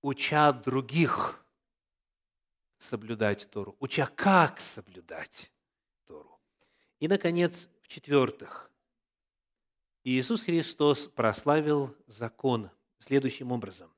уча 0.00 0.52
других 0.52 1.44
соблюдать 2.78 3.50
Тору, 3.50 3.76
уча 3.80 4.06
как 4.06 4.60
соблюдать 4.60 5.50
Тору. 6.04 6.40
И, 7.00 7.08
наконец, 7.08 7.68
в-четвертых, 7.82 8.70
Иисус 10.04 10.42
Христос 10.42 11.08
прославил 11.08 11.96
закон 12.06 12.70
следующим 12.98 13.50
образом. 13.50 13.92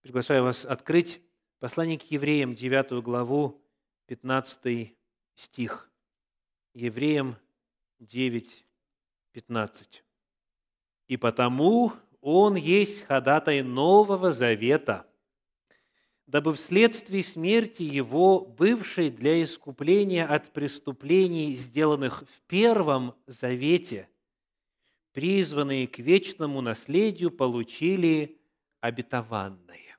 Приглашаю 0.00 0.42
вас 0.42 0.64
открыть 0.64 1.22
послание 1.60 1.96
к 1.96 2.10
евреям, 2.10 2.56
9 2.56 3.04
главу, 3.04 3.64
15 4.06 4.96
стих. 5.36 5.88
Евреям 6.76 7.38
9, 8.00 8.66
15. 9.32 10.04
«И 11.08 11.16
потому 11.16 11.94
он 12.20 12.54
есть 12.54 13.06
ходатай 13.06 13.62
Нового 13.62 14.30
Завета, 14.30 15.06
дабы 16.26 16.52
вследствие 16.52 17.22
смерти 17.22 17.82
Его, 17.82 18.40
бывшей 18.40 19.08
для 19.08 19.42
искупления 19.42 20.26
от 20.26 20.52
преступлений, 20.52 21.56
сделанных 21.56 22.24
в 22.28 22.42
Первом 22.42 23.14
Завете, 23.26 24.10
призванные 25.12 25.88
к 25.88 25.98
вечному 25.98 26.60
наследию, 26.60 27.30
получили 27.30 28.38
обетованное. 28.80 29.96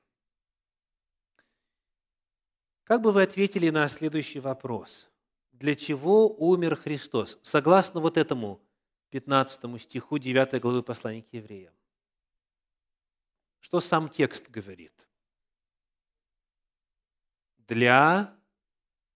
Как 2.84 3.02
бы 3.02 3.10
вы 3.10 3.22
ответили 3.22 3.68
на 3.70 3.88
следующий 3.88 4.38
вопрос? 4.38 5.10
Для 5.58 5.74
чего 5.74 6.28
умер 6.28 6.76
Христос? 6.76 7.40
Согласно 7.42 8.00
вот 8.00 8.16
этому 8.16 8.64
15 9.10 9.82
стиху 9.82 10.18
9 10.18 10.60
главы 10.60 10.84
послания 10.84 11.24
к 11.24 11.32
евреям. 11.32 11.74
Что 13.58 13.80
сам 13.80 14.08
текст 14.08 14.48
говорит? 14.50 15.08
Для 17.56 18.38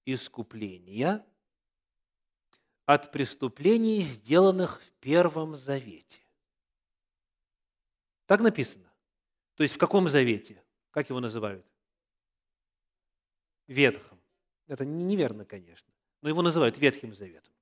искупления 0.04 1.24
от 2.86 3.12
преступлений, 3.12 4.02
сделанных 4.02 4.82
в 4.82 4.90
Первом 4.94 5.54
Завете. 5.54 6.22
Так 8.26 8.40
написано. 8.40 8.92
То 9.54 9.62
есть 9.62 9.76
в 9.76 9.78
каком 9.78 10.08
завете? 10.08 10.60
Как 10.90 11.08
его 11.08 11.20
называют? 11.20 11.64
Ветхом. 13.68 14.20
Это 14.66 14.84
неверно, 14.84 15.44
конечно, 15.44 15.91
но 16.22 16.28
его 16.28 16.40
называют 16.40 16.78
Ветхим 16.78 17.14
Заветом. 17.14 17.52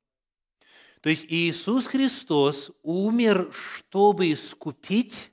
То 1.00 1.08
есть 1.08 1.24
Иисус 1.28 1.86
Христос 1.86 2.70
умер, 2.82 3.52
чтобы 3.52 4.30
искупить 4.30 5.32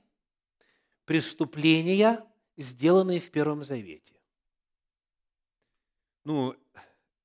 преступления, 1.04 2.24
сделанные 2.56 3.20
в 3.20 3.30
Первом 3.30 3.62
Завете. 3.62 4.14
Ну, 6.24 6.56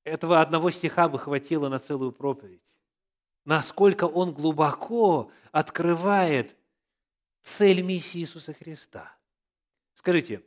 этого 0.04 0.40
одного 0.40 0.70
стиха 0.70 1.08
бы 1.08 1.18
хватило 1.18 1.70
на 1.70 1.78
целую 1.78 2.12
проповедь. 2.12 2.60
Насколько 3.46 4.04
он 4.04 4.32
глубоко 4.32 5.30
открывает 5.52 6.56
цель 7.40 7.80
миссии 7.80 8.20
Иисуса 8.20 8.52
Христа. 8.52 9.16
Скажите, 9.94 10.42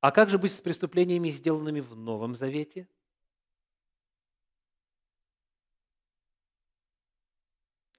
а 0.00 0.10
как 0.10 0.28
же 0.28 0.38
быть 0.38 0.52
с 0.52 0.60
преступлениями, 0.60 1.30
сделанными 1.30 1.80
в 1.80 1.96
Новом 1.96 2.34
Завете– 2.34 2.86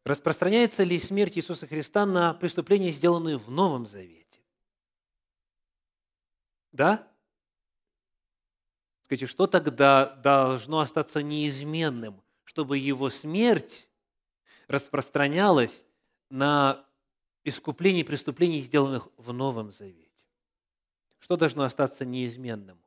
Распространяется 0.06 0.84
ли 0.84 1.00
смерть 1.00 1.38
Иисуса 1.38 1.66
Христа 1.66 2.06
на 2.06 2.34
преступления, 2.34 2.92
сделанные 2.92 3.38
в 3.38 3.50
Новом 3.50 3.86
Завете? 3.86 4.42
Да? 6.74 7.08
Скажите, 9.04 9.28
что 9.28 9.48
тогда 9.48 10.08
должно 10.16 10.80
остаться 10.80 11.22
неизменным, 11.22 12.22
чтобы 12.44 12.78
его 12.78 13.10
смерть 13.10 13.88
распространялась 14.68 15.86
на 16.30 16.86
искупление 17.46 18.04
преступлений, 18.04 18.60
сделанных 18.62 19.08
в 19.16 19.32
Новом 19.32 19.72
Завете? 19.72 20.10
Что 21.20 21.38
должно 21.38 21.64
остаться 21.64 22.04
неизменным? 22.04 22.78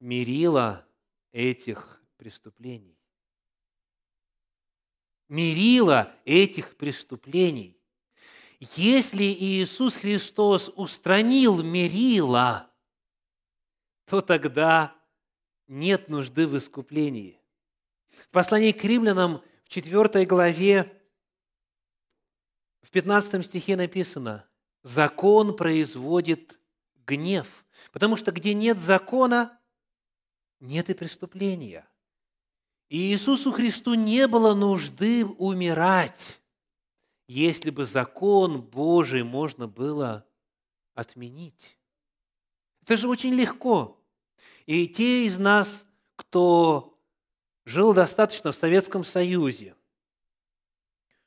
Мерила 0.00 0.86
этих 1.32 2.03
преступлений. 2.24 2.98
Мерила 5.28 6.10
этих 6.24 6.74
преступлений. 6.78 7.78
Если 8.76 9.24
Иисус 9.24 9.96
Христос 9.96 10.72
устранил 10.74 11.62
мерила, 11.62 12.70
то 14.06 14.22
тогда 14.22 14.96
нет 15.66 16.08
нужды 16.08 16.46
в 16.46 16.56
искуплении. 16.56 17.38
В 18.06 18.28
послании 18.30 18.72
к 18.72 18.82
римлянам 18.82 19.42
в 19.64 19.68
4 19.68 20.24
главе, 20.24 21.06
в 22.80 22.90
15 22.90 23.44
стихе 23.44 23.76
написано, 23.76 24.48
«Закон 24.82 25.54
производит 25.54 26.58
гнев». 27.06 27.66
Потому 27.92 28.16
что 28.16 28.32
где 28.32 28.54
нет 28.54 28.80
закона, 28.80 29.60
нет 30.58 30.88
и 30.88 30.94
преступления– 30.94 31.86
и 32.88 33.12
Иисусу 33.12 33.52
Христу 33.52 33.94
не 33.94 34.26
было 34.26 34.54
нужды 34.54 35.24
умирать, 35.24 36.40
если 37.26 37.70
бы 37.70 37.84
закон 37.84 38.60
Божий 38.60 39.22
можно 39.22 39.66
было 39.66 40.26
отменить. 40.94 41.78
Это 42.82 42.96
же 42.96 43.08
очень 43.08 43.34
легко. 43.34 44.00
И 44.66 44.86
те 44.86 45.24
из 45.24 45.38
нас, 45.38 45.86
кто 46.16 47.00
жил 47.64 47.94
достаточно 47.94 48.52
в 48.52 48.56
Советском 48.56 49.04
Союзе, 49.04 49.74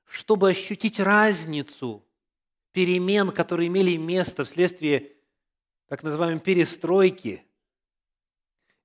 чтобы 0.05 0.49
ощутить 0.49 0.99
разницу 0.99 2.05
перемен, 2.71 3.31
которые 3.31 3.67
имели 3.67 3.97
место 3.97 4.45
вследствие 4.45 5.13
так 5.87 6.03
называемой 6.03 6.39
перестройки, 6.39 7.43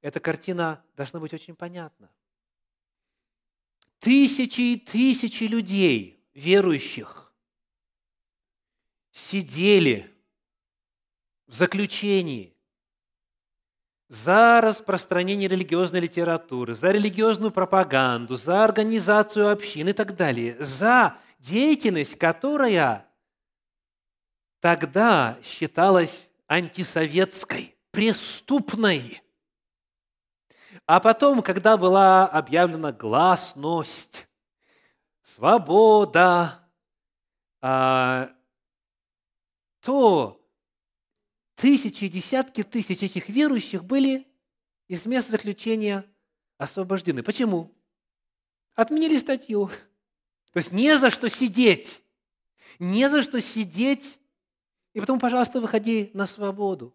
эта 0.01 0.19
картина 0.19 0.85
должна 0.97 1.21
быть 1.21 1.33
очень 1.33 1.55
понятна. 1.55 2.11
Тысячи 4.03 4.61
и 4.73 4.77
тысячи 4.77 5.45
людей, 5.45 6.27
верующих, 6.35 7.33
сидели 9.13 10.13
в 11.47 11.55
заключении 11.55 12.53
за 14.09 14.61
распространение 14.61 15.49
религиозной 15.49 16.01
литературы, 16.01 16.75
за 16.75 16.91
религиозную 16.91 17.53
пропаганду, 17.53 18.35
за 18.35 18.65
организацию 18.65 19.53
общин 19.53 19.89
и 19.89 19.93
так 19.93 20.17
далее, 20.17 20.57
за 20.59 21.17
деятельность, 21.39 22.19
которая 22.19 23.07
тогда 24.59 25.39
считалась 25.45 26.29
антисоветской, 26.49 27.77
преступной. 27.93 29.22
А 30.87 31.01
потом, 31.01 31.43
когда 31.43 31.77
была 31.77 32.27
объявлена 32.27 32.93
гласность, 32.93 34.27
свобода, 35.23 36.69
а, 37.61 38.31
то 39.81 40.45
тысячи, 41.55 42.09
десятки 42.09 42.63
тысяч 42.63 43.03
этих 43.03 43.29
верующих 43.29 43.85
были 43.85 44.27
из 44.89 45.07
места 45.07 45.33
заключения 45.33 46.05
освобождены. 46.59 47.23
Почему? 47.23 47.73
Отменили 48.75 49.19
статью. 49.19 49.71
То 50.53 50.59
есть 50.59 50.73
не 50.73 50.99
за 50.99 51.11
что 51.11 51.29
сидеть. 51.29 52.03
Не 52.79 53.09
за 53.09 53.23
что 53.23 53.41
сидеть. 53.41 54.19
И 54.93 55.01
потом, 55.01 55.19
пожалуйста, 55.19 55.61
выходи 55.61 56.11
на 56.15 56.27
свободу. 56.27 56.95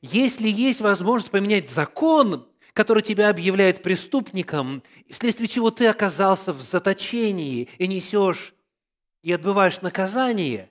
Если 0.00 0.48
есть 0.48 0.80
возможность 0.80 1.30
поменять 1.30 1.70
закон, 1.70 2.51
который 2.72 3.02
тебя 3.02 3.28
объявляет 3.28 3.82
преступником, 3.82 4.82
вследствие 5.10 5.48
чего 5.48 5.70
ты 5.70 5.86
оказался 5.86 6.52
в 6.52 6.62
заточении 6.62 7.68
и 7.78 7.86
несешь 7.86 8.54
и 9.22 9.32
отбываешь 9.32 9.82
наказание, 9.82 10.70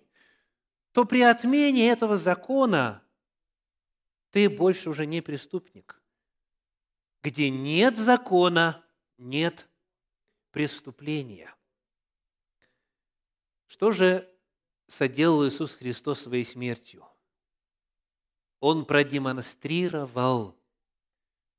то 0.92 1.06
при 1.06 1.22
отмене 1.22 1.90
этого 1.90 2.18
закона 2.18 3.04
ты 4.32 4.50
больше 4.50 4.90
уже 4.90 5.06
не 5.06 5.22
преступник. 5.22 6.02
Где 7.24 7.50
нет 7.50 7.98
закона, 7.98 8.84
нет 9.18 9.70
преступления. 10.52 11.54
Что 13.68 13.92
же 13.92 14.28
соделал 14.88 15.48
Иисус 15.48 15.76
Христос 15.76 16.22
своей 16.22 16.44
смертью? 16.44 17.06
Он 18.60 18.86
продемонстрировал, 18.86 20.61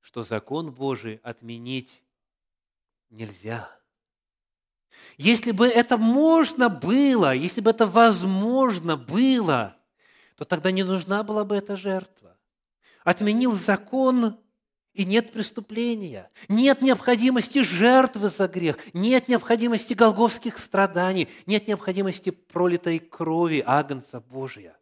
что 0.03 0.22
закон 0.22 0.70
Божий 0.70 1.20
отменить 1.22 2.03
нельзя. 3.09 3.70
Если 5.16 5.53
бы 5.53 5.66
это 5.68 5.96
можно 5.96 6.68
было, 6.68 7.32
если 7.32 7.62
бы 7.62 7.70
это 7.70 7.86
возможно 7.86 8.98
было, 8.98 9.76
то 10.36 10.44
тогда 10.44 10.70
не 10.70 10.82
нужна 10.82 11.22
была 11.22 11.44
бы 11.44 11.57
эта 11.57 11.76
жертва. 11.76 12.36
Отменил 13.05 13.53
закон, 13.53 14.38
и 14.92 15.07
нет 15.07 15.32
преступления, 15.32 16.30
нет 16.48 16.82
необходимости 16.82 17.61
жертвы 17.61 18.28
за 18.28 18.46
грех, 18.46 18.76
нет 18.92 19.26
необходимости 19.28 19.94
голговских 19.94 20.59
страданий, 20.59 21.28
нет 21.46 21.66
необходимости 21.66 22.28
пролитой 22.28 22.98
крови 22.98 23.62
Агнца 23.64 24.20
Божия. 24.20 24.76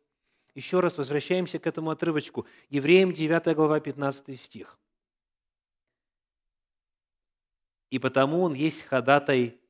Еще 0.56 0.80
раз 0.80 0.98
возвращаемся 0.98 1.60
к 1.60 1.66
этому 1.68 1.90
отрывочку. 1.90 2.46
Евреям 2.70 3.12
9 3.12 3.54
глава 3.54 3.78
15 3.78 4.40
стих. 4.40 4.80
«И 7.90 7.98
потому 7.98 8.42
он 8.42 8.54
есть 8.54 8.84
ходатай 8.84 9.60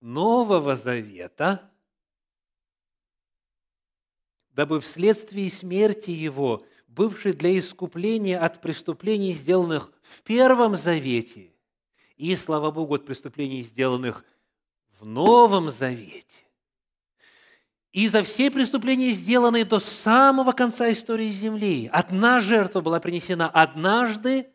Нового 0.00 0.76
Завета, 0.76 1.70
дабы 4.50 4.80
вследствие 4.80 5.50
смерти 5.50 6.10
Его 6.10 6.66
бывший 6.94 7.32
для 7.32 7.58
искупления 7.58 8.38
от 8.38 8.60
преступлений, 8.60 9.32
сделанных 9.32 9.92
в 10.02 10.22
Первом 10.22 10.76
Завете, 10.76 11.50
и, 12.16 12.34
слава 12.36 12.70
Богу, 12.70 12.94
от 12.94 13.04
преступлений, 13.04 13.62
сделанных 13.62 14.24
в 15.00 15.04
Новом 15.04 15.70
Завете. 15.70 16.42
И 17.92 18.08
за 18.08 18.22
все 18.22 18.50
преступления, 18.50 19.12
сделанные 19.12 19.64
до 19.64 19.78
самого 19.78 20.52
конца 20.52 20.90
истории 20.90 21.28
Земли, 21.28 21.88
одна 21.92 22.40
жертва 22.40 22.80
была 22.80 23.00
принесена 23.00 23.48
однажды, 23.48 24.48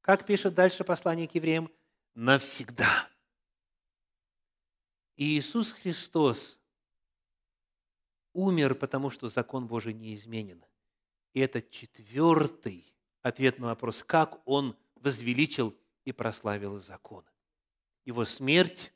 как 0.00 0.24
пишет 0.26 0.54
дальше 0.54 0.82
послание 0.82 1.28
к 1.28 1.34
евреям, 1.34 1.70
навсегда. 2.14 3.08
И 5.16 5.38
Иисус 5.38 5.72
Христос 5.72 6.58
умер, 8.32 8.74
потому 8.74 9.10
что 9.10 9.28
закон 9.28 9.66
Божий 9.66 9.92
не 9.92 10.14
изменен– 10.14 10.64
и 11.32 11.40
это 11.40 11.62
четвертый 11.62 12.94
ответ 13.22 13.58
на 13.58 13.68
вопрос, 13.68 14.02
как 14.02 14.46
он 14.46 14.76
возвеличил 14.96 15.76
и 16.04 16.12
прославил 16.12 16.78
закон. 16.78 17.24
Его 18.04 18.24
смерть 18.24 18.92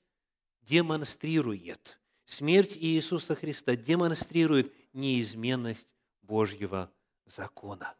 демонстрирует, 0.63 2.01
смерть 2.25 2.77
Иисуса 2.77 3.35
Христа 3.35 3.77
демонстрирует 3.77 4.75
неизменность 4.93 5.95
Божьего 6.23 6.93
закона. 7.25 7.97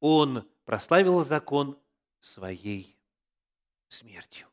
Он 0.00 0.48
прославил 0.64 1.24
закон 1.24 1.78
своей 2.20 2.96
смертью. 3.88 4.46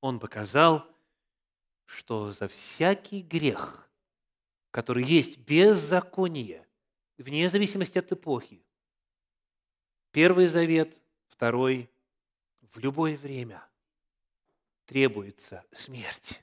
Он 0.00 0.20
показал, 0.20 0.86
что 1.84 2.32
за 2.32 2.48
всякий 2.48 3.22
грех, 3.22 3.90
который 4.70 5.04
есть 5.04 5.38
беззаконие, 5.38 6.66
вне 7.16 7.48
зависимости 7.48 7.98
от 7.98 8.12
эпохи. 8.12 8.62
Первый 10.12 10.46
завет, 10.46 11.00
второй, 11.28 11.90
в 12.60 12.78
любое 12.78 13.16
время 13.16 13.66
требуется 14.84 15.64
смерть. 15.72 16.42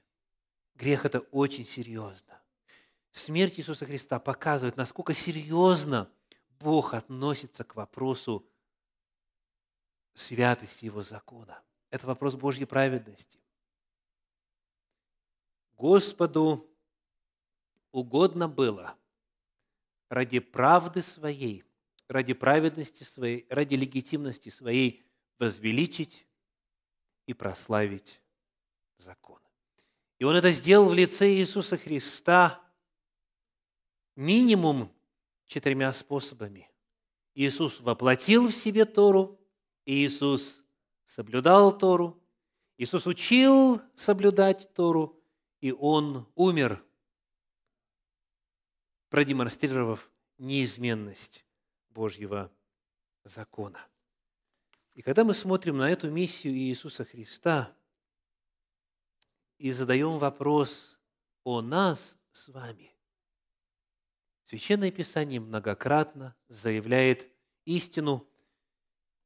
Грех– 0.75 1.05
это 1.05 1.19
очень 1.31 1.65
серьезно. 1.65 2.41
Смерть 3.11 3.59
Иисуса 3.59 3.85
Христа 3.85 4.19
показывает, 4.19 4.75
насколько 4.75 5.13
серьезно 5.13 6.11
Бог 6.59 6.93
относится 6.93 7.63
к 7.63 7.75
вопросу 7.75 8.45
святости 10.13 10.85
Его 10.85 11.01
закона. 11.01 11.61
Это 11.89 12.07
вопрос 12.07 12.35
Божьей 12.35 12.65
праведности. 12.65 13.39
Господу 15.77 16.69
угодно 17.91 18.47
было– 18.47 18.97
ради 20.09 20.39
правды 20.39 21.01
своей, 21.01 21.63
ради 22.07 22.33
праведности 22.33 23.03
своей, 23.03 23.45
ради 23.49 23.75
легитимности 23.75 24.49
своей 24.49 25.05
возвеличить 25.39 26.27
и 27.25 27.33
прославить 27.33 28.21
закон. 28.97 29.39
И 30.19 30.23
Он 30.23 30.35
это 30.35 30.51
сделал 30.51 30.89
в 30.89 30.93
лице 30.93 31.33
Иисуса 31.33 31.77
Христа 31.77 32.63
минимум 34.15 34.91
четырьмя 35.45 35.91
способами. 35.91 36.69
Иисус 37.33 37.81
воплотил 37.81 38.47
в 38.47 38.53
себе 38.53 38.85
Тору, 38.85 39.37
Иисус 39.85 40.63
соблюдал 41.05 41.77
Тору, 41.77 42.21
Иисус 42.77 43.07
учил 43.07 43.81
соблюдать 43.95 44.73
Тору, 44.73 45.21
и 45.61 45.71
Он 45.71 46.27
умер 46.35 46.83
продемонстрировав 49.09 50.11
неизменность 50.37 51.45
Божьего 51.89 52.51
закона. 53.23 53.79
И 54.93 55.01
когда 55.01 55.23
мы 55.23 55.33
смотрим 55.33 55.77
на 55.77 55.89
эту 55.89 56.11
миссию 56.11 56.53
Иисуса 56.53 57.05
Христа 57.05 57.75
и 59.57 59.71
задаем 59.71 60.19
вопрос 60.19 60.99
о 61.43 61.61
нас 61.61 62.17
с 62.31 62.49
вами, 62.49 62.91
Священное 64.45 64.91
Писание 64.91 65.39
многократно 65.39 66.35
заявляет 66.49 67.27
истину, 67.65 68.27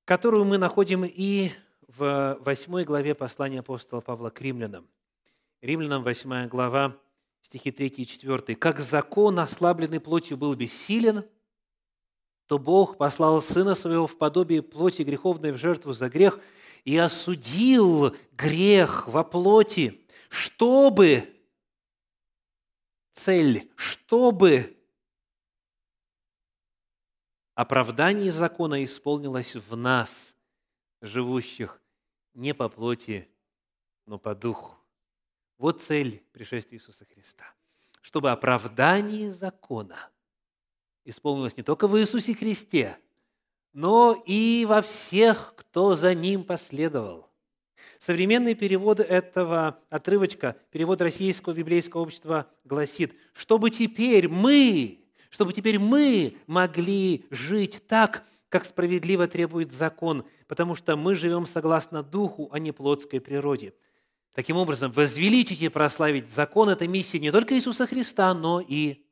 которую 0.06 0.46
мы 0.46 0.58
находим 0.58 1.04
и 1.04 1.52
в 1.98 2.38
8 2.42 2.84
главе 2.84 3.16
послания 3.16 3.60
апостола 3.60 4.02
Павла 4.02 4.30
к 4.30 4.42
римлянам. 4.42 4.88
Римлянам 5.62 6.04
8 6.04 6.48
глава, 6.48 6.96
стихи 7.42 7.72
3 7.72 7.88
и 7.88 8.06
4. 8.06 8.56
«Как 8.56 8.80
закон, 8.80 9.40
ослабленный 9.40 10.00
плотью, 10.00 10.38
был 10.38 10.54
бессилен, 10.54 11.26
то 12.46 12.60
Бог 12.60 12.98
послал 12.98 13.42
Сына 13.42 13.76
Своего 13.76 14.08
в 14.08 14.18
подобие 14.18 14.62
плоти 14.62 15.02
греховной 15.02 15.52
в 15.52 15.58
жертву 15.58 15.94
за 15.94 16.10
грех 16.10 16.40
и 16.84 16.96
осудил 16.98 18.16
грех 18.32 19.08
во 19.08 19.24
плоти, 19.24 20.06
чтобы 20.30 21.24
цель, 23.14 23.72
чтобы 23.76 24.78
оправдание 27.56 28.32
закона 28.32 28.84
исполнилось 28.84 29.56
в 29.56 29.76
нас, 29.76 30.36
живущих 31.02 31.82
не 32.34 32.54
по 32.54 32.70
плоти, 32.70 33.28
но 34.06 34.18
по 34.18 34.36
духу. 34.36 34.76
Вот 35.58 35.82
цель 35.82 36.24
пришествия 36.32 36.78
Иисуса 36.78 37.06
Христа. 37.06 37.46
Чтобы 38.02 38.32
оправдание 38.32 39.30
закона 39.30 40.10
исполнилось 41.04 41.58
не 41.58 41.64
только 41.64 41.88
в 41.88 42.00
Иисусе 42.00 42.34
Христе, 42.34 42.98
но 43.74 44.24
и 44.26 44.66
во 44.68 44.82
всех, 44.82 45.54
кто 45.56 45.96
за 45.96 46.16
Ним 46.16 46.44
последовал. 46.44 47.30
Современный 47.98 48.56
перевод 48.56 49.00
этого 49.00 49.80
отрывочка, 49.90 50.56
перевод 50.72 51.02
Российского 51.02 51.54
библейского 51.54 52.02
общества 52.02 52.48
гласит, 52.64 53.16
чтобы 53.34 53.70
теперь 53.70 54.28
мы, 54.28 55.06
чтобы 55.30 55.54
теперь 55.54 55.80
мы 55.80 56.38
могли 56.48 57.26
жить 57.30 57.86
так, 57.88 58.24
как 58.50 58.66
справедливо 58.66 59.28
требует 59.28 59.72
закон, 59.72 60.26
потому 60.48 60.76
что 60.76 60.98
мы 60.98 61.16
живем 61.16 61.46
согласно 61.46 62.04
духу, 62.04 62.50
а 62.52 62.60
не 62.60 62.72
плотской 62.72 63.22
природе. 63.22 63.74
Таким 64.34 64.58
образом, 64.58 64.92
возвеличить 64.92 65.62
и 65.62 65.70
прославить 65.70 66.30
закон– 66.30 66.70
это 66.70 66.88
миссия 66.88 67.20
не 67.20 67.32
только 67.32 67.56
Иисуса 67.56 67.88
Христа, 67.88 68.34
но 68.34 68.60
и 68.60 69.06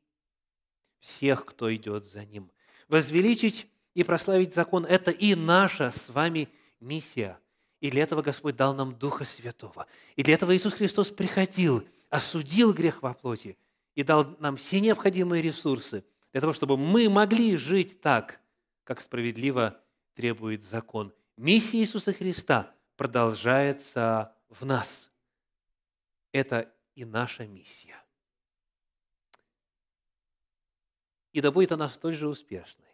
всех, 1.00 1.44
кто 1.44 1.74
идет 1.74 2.04
за 2.04 2.24
Ним. 2.24 2.50
Возвеличить 2.88 3.66
и 3.94 4.04
прославить 4.04 4.54
закон– 4.54 4.84
это 4.88 5.10
и 5.10 5.34
наша 5.34 5.90
с 5.90 6.08
вами 6.08 6.48
миссия. 6.80 7.38
И 7.80 7.90
для 7.90 8.02
этого 8.02 8.22
Господь 8.22 8.56
дал 8.56 8.74
нам 8.74 8.94
Духа 8.94 9.24
Святого. 9.24 9.86
И 10.16 10.22
для 10.22 10.34
этого 10.34 10.56
Иисус 10.56 10.72
Христос 10.72 11.10
приходил, 11.10 11.86
осудил 12.10 12.72
грех 12.72 13.02
во 13.02 13.14
плоти 13.14 13.56
и 13.94 14.02
дал 14.02 14.36
нам 14.40 14.56
все 14.56 14.80
необходимые 14.80 15.42
ресурсы 15.42 16.04
для 16.32 16.40
того, 16.40 16.52
чтобы 16.52 16.76
мы 16.76 17.08
могли 17.08 17.56
жить 17.56 18.00
так, 18.00 18.40
как 18.88 19.02
справедливо 19.02 19.78
требует 20.14 20.62
закон. 20.62 21.12
Миссия 21.36 21.80
Иисуса 21.80 22.14
Христа 22.14 22.74
продолжается 22.96 24.34
в 24.48 24.64
нас. 24.64 25.10
Это 26.32 26.74
и 26.94 27.04
наша 27.04 27.46
миссия. 27.46 28.02
И 31.32 31.42
да 31.42 31.52
будет 31.52 31.70
она 31.72 31.90
столь 31.90 32.14
же 32.14 32.28
успешной, 32.28 32.88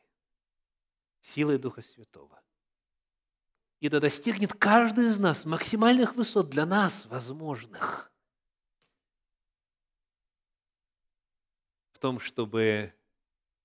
силой 1.20 1.58
Духа 1.58 1.80
Святого. 1.80 2.42
И 3.78 3.88
да 3.88 4.00
достигнет 4.00 4.52
каждый 4.52 5.10
из 5.10 5.20
нас 5.20 5.44
максимальных 5.44 6.16
высот 6.16 6.50
для 6.50 6.66
нас 6.66 7.06
возможных 7.06 8.12
в 11.92 12.00
том, 12.00 12.18
чтобы 12.18 12.92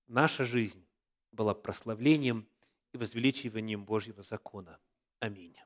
наша 0.06 0.44
жизнь 0.44 0.86
была 1.32 1.54
прославлением 1.54 2.48
и 2.92 2.98
возвеличиванием 2.98 3.84
Божьего 3.84 4.22
закона. 4.22 4.78
Аминь. 5.20 5.56